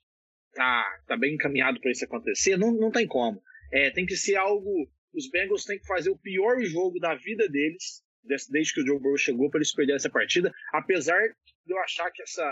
[0.52, 3.42] tá, tá bem encaminhado para isso acontecer, não, não tem como.
[3.72, 4.90] É, tem que ser algo.
[5.12, 8.02] Os Bengals têm que fazer o pior jogo da vida deles,
[8.50, 10.52] desde que o Joe Burrow chegou, para eles perderem essa partida.
[10.72, 11.20] Apesar
[11.64, 12.44] de eu achar que essa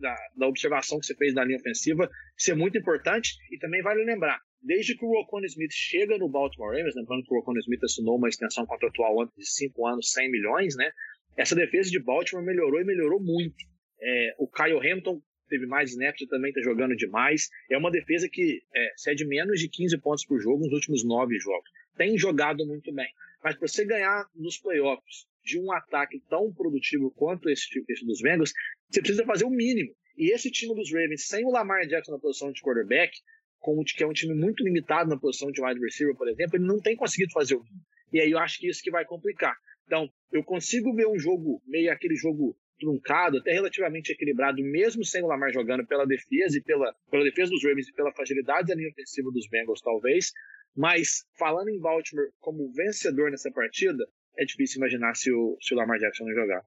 [0.00, 4.04] da, da, observação que você fez da linha ofensiva ser muito importante e também vale
[4.04, 7.84] lembrar, desde que o Rocon Smith chega no Baltimore Ravens, lembrando que o Rocon Smith
[7.84, 10.90] assinou uma extensão contratual antes de 5 anos, 100 milhões, né?
[11.36, 13.64] Essa defesa de Baltimore melhorou e melhorou muito.
[14.00, 17.48] É, o Kyle Hamilton teve mais snaps e também está jogando demais.
[17.70, 21.38] É uma defesa que é, cede menos de 15 pontos por jogo nos últimos nove
[21.38, 21.68] jogos.
[21.96, 23.08] Tem jogado muito bem.
[23.42, 28.20] Mas para você ganhar nos playoffs de um ataque tão produtivo quanto esse, esse dos
[28.20, 28.52] Bengals,
[28.90, 29.94] você precisa fazer o mínimo.
[30.16, 33.16] E esse time dos Ravens, sem o Lamar Jackson na posição de quarterback,
[33.58, 36.66] com, que é um time muito limitado na posição de wide receiver, por exemplo, ele
[36.66, 37.80] não tem conseguido fazer o mínimo.
[38.12, 39.54] E aí eu acho que isso que vai complicar.
[39.86, 45.22] Então, eu consigo ver um jogo, meio aquele jogo truncado, até relativamente equilibrado, mesmo sem
[45.22, 48.74] o Lamar jogando pela defesa e pela, pela defesa dos Ravens e pela fragilidade da
[48.74, 50.32] linha ofensiva dos Bengals, talvez.
[50.74, 54.04] Mas, falando em Baltimore como vencedor nessa partida,
[54.38, 56.64] é difícil imaginar se o, se o Lamar Jackson não jogar.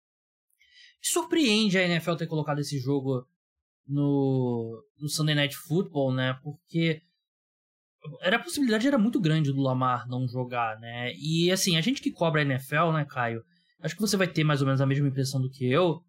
[1.04, 3.28] Surpreende a NFL ter colocado esse jogo
[3.86, 6.40] no, no Sunday Night Football, né?
[6.42, 7.02] Porque
[8.22, 11.14] era a possibilidade era muito grande do Lamar não jogar, né?
[11.16, 13.44] E assim, a gente que cobra a NFL, né, Caio?
[13.82, 16.02] Acho que você vai ter mais ou menos a mesma impressão do que eu.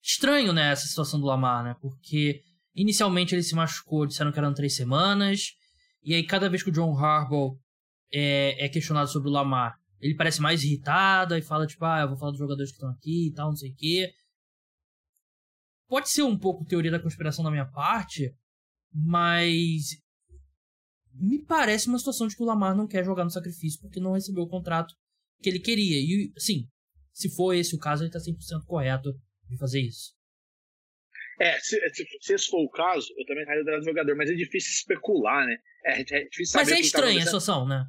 [0.00, 1.76] Estranho, né, essa situação do Lamar, né?
[1.80, 2.40] Porque
[2.74, 5.52] inicialmente ele se machucou, disseram que eram três semanas.
[6.02, 7.56] E aí, cada vez que o John Harbaugh
[8.12, 12.08] é, é questionado sobre o Lamar, ele parece mais irritado, e fala, tipo, ah, eu
[12.08, 14.12] vou falar dos jogadores que estão aqui e tal, não sei o quê.
[15.88, 18.34] Pode ser um pouco teoria da conspiração da minha parte,
[18.92, 19.96] mas
[21.14, 24.14] me parece uma situação de que o Lamar não quer jogar no sacrifício porque não
[24.14, 24.92] recebeu o contrato
[25.40, 25.98] que ele queria.
[25.98, 26.66] E, sim,
[27.12, 29.12] se for esse o caso, ele está 100% correto
[29.48, 30.14] de fazer isso.
[31.40, 34.34] É, se, se, se, esse for o caso, eu também estaria do jogador, mas é
[34.34, 35.56] difícil especular, né?
[35.84, 37.86] É, é difícil saber Mas é estranha tá a situação, né?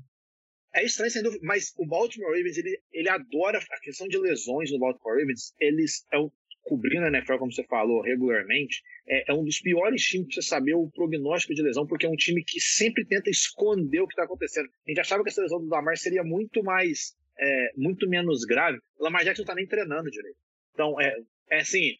[0.76, 4.72] É estranho, sem dúvida, mas o Baltimore Ravens, ele, ele adora a questão de lesões
[4.72, 5.54] no Baltimore Ravens.
[5.60, 6.32] Eles é um,
[6.64, 10.42] cobrindo a NFL, como você falou, regularmente, é, é um dos piores times para você
[10.42, 14.14] saber o prognóstico de lesão, porque é um time que sempre tenta esconder o que
[14.14, 14.68] está acontecendo.
[14.68, 18.80] A gente achava que essa lesão do Lamar seria muito mais, é, muito menos grave.
[18.98, 20.38] O Lamar Jackson não está nem treinando direito.
[20.74, 21.16] Então, é,
[21.52, 21.96] é assim,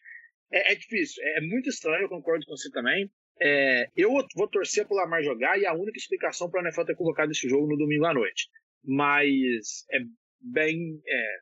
[0.50, 3.10] é, é, difícil, é, muito estranho, eu concordo com você também.
[3.40, 6.96] É, eu vou torcer pro Lamar jogar e a única explicação para o NFL ter
[6.96, 8.48] colocado esse jogo no domingo à noite.
[8.84, 9.98] Mas é
[10.40, 11.36] bem, é,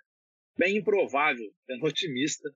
[0.57, 2.49] bem improvável, sendo otimista,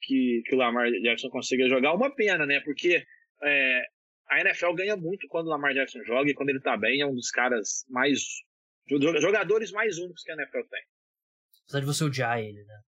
[0.00, 1.94] que, que o Lamar Jackson consiga jogar.
[1.94, 2.60] Uma pena, né?
[2.60, 3.04] Porque
[3.42, 3.82] é,
[4.28, 7.06] a NFL ganha muito quando o Lamar Jackson joga e quando ele tá bem é
[7.06, 8.20] um dos caras mais.
[8.88, 10.82] jogadores mais únicos que a NFL tem.
[11.64, 12.80] Apesar de você odiar ele, né?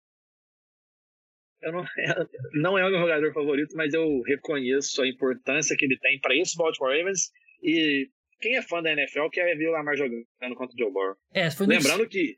[1.61, 1.85] Eu não,
[2.53, 6.35] não é o meu jogador favorito, mas eu reconheço a importância que ele tem para
[6.35, 7.31] esse Baltimore Ravens
[7.61, 8.09] e
[8.39, 10.25] quem é fã da NFL quer ver o Lamar jogando
[10.55, 11.15] contra o Joe Burrow.
[11.33, 12.37] É, Lembrando que,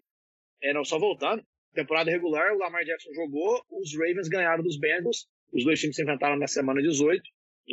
[0.61, 1.43] é, não, só voltando,
[1.73, 6.03] temporada regular, o Lamar Jackson jogou, os Ravens ganharam dos Bengals, os dois times se
[6.03, 7.21] enfrentaram na semana 18,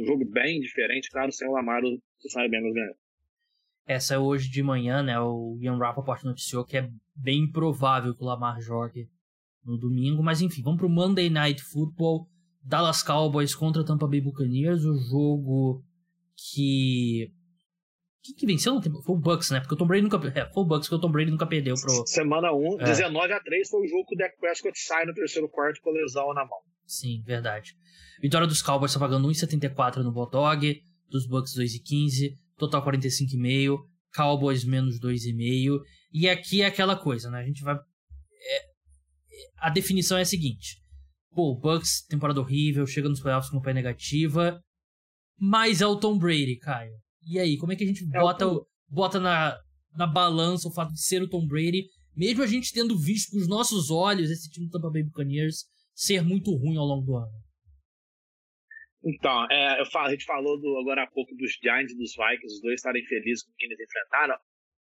[0.01, 2.97] um jogo bem diferente, claro, sem o Lamar, o Cincinnati Bengals ganhando.
[3.87, 8.23] Essa é hoje de manhã, né, o Ian Rappaport noticiou que é bem improvável que
[8.23, 9.09] o Lamar jogue
[9.64, 12.29] no domingo, mas enfim, vamos pro Monday Night Football,
[12.62, 15.85] Dallas Cowboys contra Tampa Bay Buccaneers, o jogo
[16.37, 17.33] que
[18.23, 18.81] quem que venceu?
[18.81, 19.61] Foi o Bucks, né?
[19.61, 20.16] Porque o Tom Brady nunca.
[20.29, 22.07] É, foi o Bucks que o Tom Brady nunca perdeu pro.
[22.07, 22.85] Semana 1, é.
[22.85, 25.91] 19 a 3 foi o jogo que o Dak Prescott sai no terceiro quarto com
[25.91, 26.61] a lesão na mão.
[26.87, 27.75] Sim, verdade.
[28.20, 33.79] Vitória dos Cowboys tá pagando 1,74 no Bulldog, dos Bucks 2,15, total 45,5,
[34.14, 35.81] Cowboys menos 2,5.
[36.12, 37.41] E aqui é aquela coisa, né?
[37.41, 37.75] A gente vai.
[37.75, 38.62] É...
[39.59, 40.81] A definição é a seguinte:
[41.35, 44.62] pô, o Bucks, temporada horrível, chega nos playoffs com pé negativa,
[45.37, 46.93] mas é o Tom Brady, Caio.
[47.29, 48.66] E aí, como é que a gente é bota, o...
[48.89, 49.59] bota na,
[49.97, 53.39] na balança o fato de ser o Tom Brady, mesmo a gente tendo visto com
[53.39, 55.64] os nossos olhos esse time do Tampa Bay Buccaneers
[55.95, 57.33] ser muito ruim ao longo do ano?
[59.05, 62.12] Então, é, eu falo, a gente falou do, agora há pouco dos Giants e dos
[62.14, 64.37] Vikings, os dois estarem felizes com quem eles enfrentaram.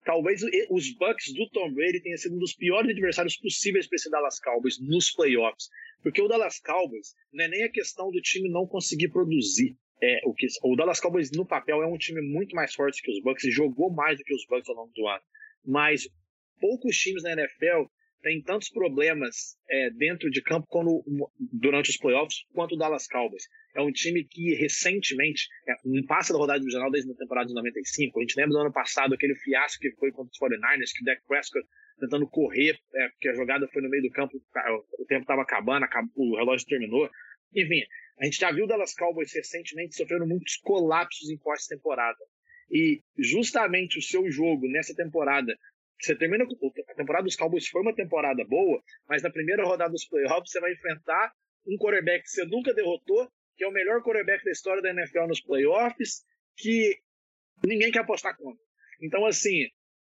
[0.04, 4.10] Talvez os Bucks do Tom Brady tenha sido um dos piores adversários possíveis para esse
[4.10, 5.68] Dallas Cowboys nos playoffs.
[6.02, 10.22] Porque o Dallas Cowboys não é nem a questão do time não conseguir produzir é,
[10.26, 13.22] o, que, o Dallas Cowboys no papel é um time muito mais forte que os
[13.22, 15.24] Bucks e jogou mais do que os Bucks ao longo do ano.
[15.66, 16.08] Mas
[16.60, 17.90] poucos times na NFL
[18.22, 21.04] têm tantos problemas é, dentro de campo quando,
[21.54, 23.44] durante os playoffs quanto o Dallas Cowboys.
[23.76, 27.54] É um time que recentemente é, não passa da rodada divisional desde a temporada de
[27.54, 28.20] 95.
[28.20, 31.06] A gente lembra do ano passado aquele fiasco que foi contra os 49ers, que o
[31.06, 31.68] Dak Prescott
[32.00, 35.86] tentando correr, é, porque a jogada foi no meio do campo, o tempo estava acabando,
[36.16, 37.10] o relógio terminou.
[37.56, 37.82] Enfim,
[38.20, 42.18] a gente já viu Dallas Cowboys recentemente sofrendo muitos colapsos em pós-temporada.
[42.70, 45.56] E justamente o seu jogo nessa temporada,
[46.02, 50.06] você termina a temporada dos Cowboys foi uma temporada boa, mas na primeira rodada dos
[50.06, 51.32] playoffs você vai enfrentar
[51.66, 55.28] um quarterback que você nunca derrotou, que é o melhor quarterback da história da NFL
[55.28, 56.24] nos playoffs,
[56.58, 56.98] que
[57.66, 58.64] ninguém quer apostar contra.
[59.02, 59.68] Então, assim,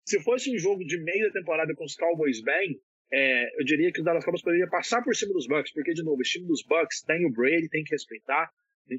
[0.04, 2.80] se fosse um jogo de meia temporada com os Cowboys bem,
[3.12, 6.02] é, eu diria que o Dallas Cowboys poderia passar por cima dos Bucks, porque, de
[6.02, 8.50] novo, o time dos Bucks tem o Brady, tem que respeitar.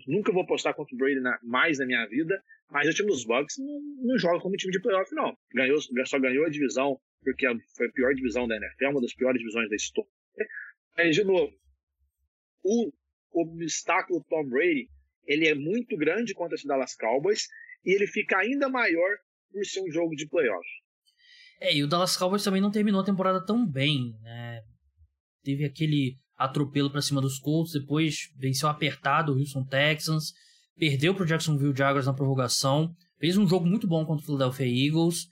[0.08, 3.26] Nunca vou apostar contra o Brady na, mais na minha vida, mas o time dos
[3.26, 5.36] Bucks não, não joga como time de playoff, não.
[5.54, 7.46] Ganhou, só ganhou a divisão porque
[7.76, 10.10] foi a pior divisão da NFL, uma das piores divisões da história.
[10.96, 11.52] Mas, de novo,
[12.64, 12.92] o
[13.32, 14.90] obstáculo Tom Brady
[15.30, 17.48] ele é muito grande contra esse Dallas Cowboys
[17.86, 19.18] e ele fica ainda maior
[19.52, 20.68] por ser um jogo de playoff.
[21.60, 24.62] É, e o Dallas Cowboys também não terminou a temporada tão bem, né?
[25.44, 30.34] Teve aquele atropelo para cima dos Colts, depois venceu apertado o Houston Texans,
[30.78, 34.88] perdeu para o Jacksonville Jaguars na prorrogação, fez um jogo muito bom contra o Philadelphia
[34.88, 35.28] Eagles,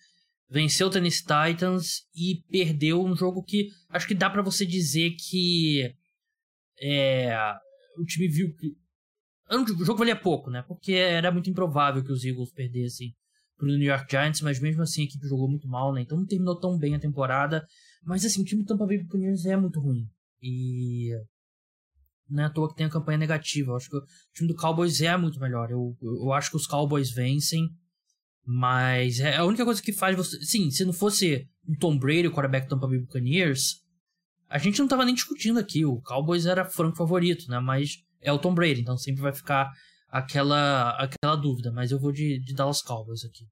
[0.50, 5.12] venceu o Tennessee Titans e perdeu um jogo que acho que dá para você dizer
[5.12, 5.94] que
[6.82, 7.34] é,
[7.98, 8.76] o time viu que
[9.50, 10.62] o jogo valia pouco, né?
[10.68, 13.16] Porque era muito improvável que os Eagles perdessem
[13.58, 16.02] pro New York Giants, mas mesmo assim a equipe jogou muito mal, né?
[16.02, 17.66] Então não terminou tão bem a temporada.
[18.04, 20.08] Mas assim, o time do Tampa Bay Buccaneers é muito ruim.
[20.42, 21.12] E
[22.30, 23.72] não é à toa que tem a campanha negativa.
[23.72, 24.04] Eu acho que o
[24.34, 25.72] time do Cowboys é muito melhor.
[25.72, 27.68] Eu, eu acho que os Cowboys vencem,
[28.46, 30.40] mas é a única coisa que faz você.
[30.42, 33.82] Sim, se não fosse o Tom Brady, o quarterback do Tampa Bay Buccaneers,
[34.50, 35.84] a gente não tava nem discutindo aqui.
[35.86, 37.60] O Cowboys era franco favorito, né?
[37.60, 39.72] Mas é o Tom Brady, então sempre vai ficar
[40.08, 43.46] aquela, aquela dúvida, mas eu vou de, de Dallas Cowboys aqui.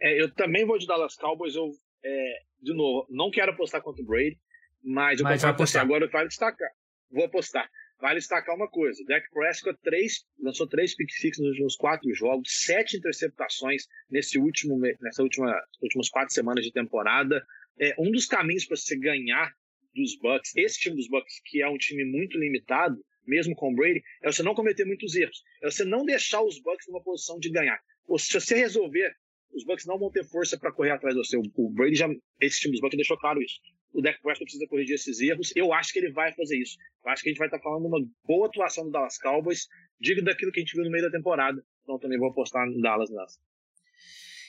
[0.00, 1.54] É, eu também vou de Dallas Cowboys.
[1.54, 1.70] Eu,
[2.04, 4.38] é, de novo, não quero apostar contra o Brady,
[4.82, 6.08] mas eu mas vou apostar agora.
[6.08, 6.70] Vale destacar.
[7.10, 7.68] Vou apostar.
[7.98, 12.48] Vale destacar uma coisa: Dak Prescott três, lançou três pick six nos últimos quatro jogos,
[12.64, 17.44] sete interceptações nesse último, nessa última, últimas quatro semanas de temporada.
[17.78, 19.52] É, um dos caminhos para você ganhar
[19.94, 22.96] dos Bucks, esse time dos Bucks, que é um time muito limitado,
[23.26, 25.42] mesmo com o Brady, é você não cometer muitos erros.
[25.62, 27.78] É você não deixar os Bucks numa posição de ganhar.
[28.06, 29.12] Ou se você resolver,
[29.52, 31.36] os Bucks não vão ter força para correr atrás de você.
[31.36, 32.08] O Brady já,
[32.40, 33.60] esse time dos Bucks deixou claro isso.
[33.92, 35.52] O Dak Prescott precisa corrigir esses erros.
[35.56, 36.76] Eu acho que ele vai fazer isso.
[37.04, 39.66] Eu acho que a gente vai estar falando de uma boa atuação do Dallas Cowboys
[40.00, 41.62] digo daquilo que a gente viu no meio da temporada.
[41.82, 43.38] Então também vou apostar no Dallas nessa.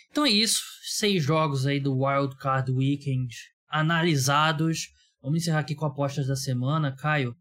[0.10, 0.62] Então é isso.
[0.84, 3.34] Seis jogos aí do Wild Card Weekend
[3.68, 4.90] analisados.
[5.22, 6.96] Vamos encerrar aqui com apostas da semana.
[6.96, 7.36] Caio,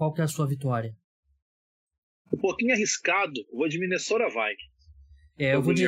[0.00, 0.96] qual que é a sua vitória?
[2.32, 3.38] Um pouquinho arriscado.
[3.52, 4.70] Eu vou de Minnesota Vikings.
[5.38, 5.84] É, eu vou, de,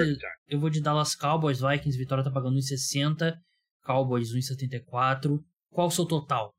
[0.50, 3.34] eu vou de Dallas Cowboys, Vikings, Vitória tá pagando 1,60,
[3.82, 5.42] Cowboys 1,74.
[5.70, 6.54] Qual o seu total?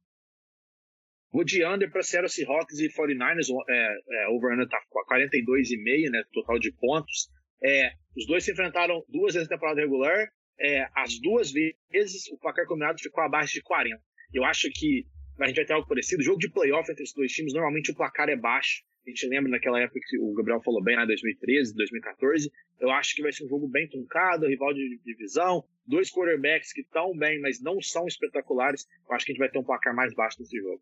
[1.31, 4.79] Vou de under para Seattle Seahawks e 49ers, é, é, over-under tá
[5.11, 7.29] 42,5, né, total de pontos.
[7.63, 10.27] É, os dois se enfrentaram duas vezes na temporada regular,
[10.59, 14.01] é, as duas vezes o placar combinado ficou abaixo de 40.
[14.33, 15.05] Eu acho que
[15.39, 16.23] a gente vai ter algo parecido.
[16.23, 18.83] Jogo de playoff entre esses dois times, normalmente o placar é baixo.
[19.05, 22.49] A gente lembra naquela época que o Gabriel falou bem, né, 2013, 2014.
[22.79, 26.81] Eu acho que vai ser um jogo bem truncado, rival de divisão, dois quarterbacks que
[26.81, 28.85] estão bem, mas não são espetaculares.
[29.07, 30.81] Eu acho que a gente vai ter um placar mais baixo nesse jogo.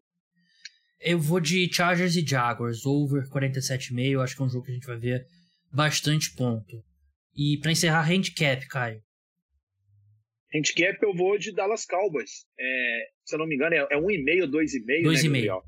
[0.99, 4.21] Eu vou de Chargers e Jaguars, over 47,5.
[4.21, 5.25] Acho que é um jogo que a gente vai ver
[5.73, 6.83] bastante ponto.
[7.35, 9.01] E para encerrar, handicap, Caio.
[10.53, 12.45] Handicap eu vou de Dallas Cowboys.
[12.59, 15.03] É, se eu não me engano, é, é 1,5, 2,5.
[15.03, 15.61] 2,5.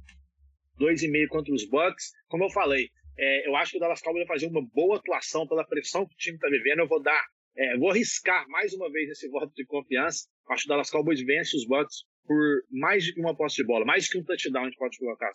[0.79, 2.11] 2,5 contra os Bucks.
[2.27, 5.47] Como eu falei, é, eu acho que o Dallas Cowboys vai fazer uma boa atuação
[5.47, 6.79] pela pressão que o time está vivendo.
[6.79, 7.23] Eu vou dar,
[7.55, 10.27] é, vou arriscar mais uma vez esse voto de confiança.
[10.49, 13.86] Acho que o Dallas Cowboys vence os Bucks por mais de uma posse de bola,
[13.86, 15.31] mais de que um touchdown a gente pode colocar.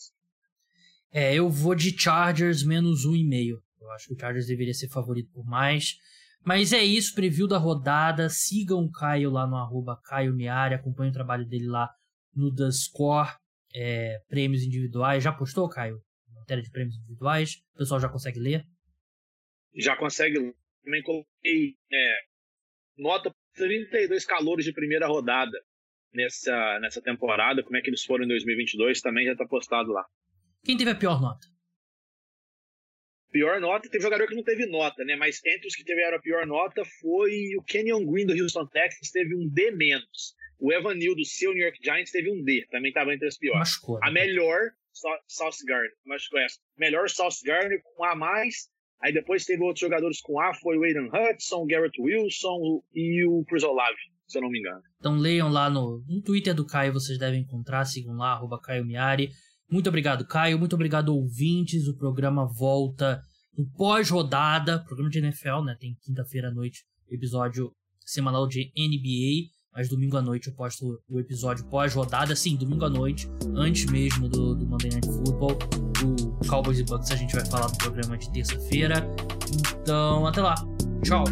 [1.12, 3.58] É, eu vou de Chargers menos 1,5.
[3.80, 5.96] Eu acho que o Chargers deveria ser favorito por mais.
[6.44, 8.28] Mas é isso, preview da rodada.
[8.28, 11.90] Sigam o Caio lá no arroba Caio Miari, acompanhem o trabalho dele lá
[12.34, 13.36] no The Score,
[13.74, 15.22] é, prêmios individuais.
[15.22, 16.00] Já postou, Caio?
[16.34, 17.56] Matéria de prêmios individuais.
[17.74, 18.64] O pessoal já consegue ler?
[19.74, 20.54] Já consegue.
[20.82, 22.18] Também coloquei é,
[22.96, 25.58] nota 32 calores de primeira rodada
[26.12, 27.62] nessa, nessa temporada.
[27.62, 30.04] Como é que eles foram em 2022 também já está postado lá.
[30.64, 31.46] Quem teve a pior nota?
[33.30, 35.14] Pior nota, teve jogador que não teve nota, né?
[35.14, 39.10] Mas entre os que tiveram a pior nota foi o Kenyon Green do Houston Texans,
[39.10, 39.68] teve um D-.
[40.58, 43.38] O Evan Neal do seu New York Giants teve um D, também estava entre as
[43.38, 43.60] piores.
[43.60, 44.08] Machucou, né?
[44.08, 44.58] A melhor,
[45.28, 46.58] South Garden, machucou essa.
[46.76, 48.42] Melhor South Garden com A+,
[49.00, 53.44] aí depois teve outros jogadores com A, foi o Aiden Hudson, Garrett Wilson e o
[53.44, 54.82] Chris Olave, se eu não me engano.
[54.98, 58.84] Então leiam lá no, no Twitter do Caio, vocês devem encontrar, sigam lá, arroba Caio
[58.84, 59.30] Miari.
[59.70, 60.58] Muito obrigado, Caio.
[60.58, 61.86] Muito obrigado, ouvintes.
[61.88, 63.22] O programa volta
[63.56, 64.78] no pós-rodada.
[64.80, 65.76] Programa de NFL, né?
[65.78, 67.72] Tem quinta-feira à noite episódio
[68.04, 69.50] semanal de NBA.
[69.74, 72.34] Mas domingo à noite eu posto o episódio pós-rodada.
[72.34, 75.58] Sim, domingo à noite, antes mesmo do, do Monday Night Football.
[76.40, 79.06] O Cowboys e Bucks a gente vai falar no programa de terça-feira.
[79.82, 80.54] Então, até lá.
[81.04, 81.24] Tchau.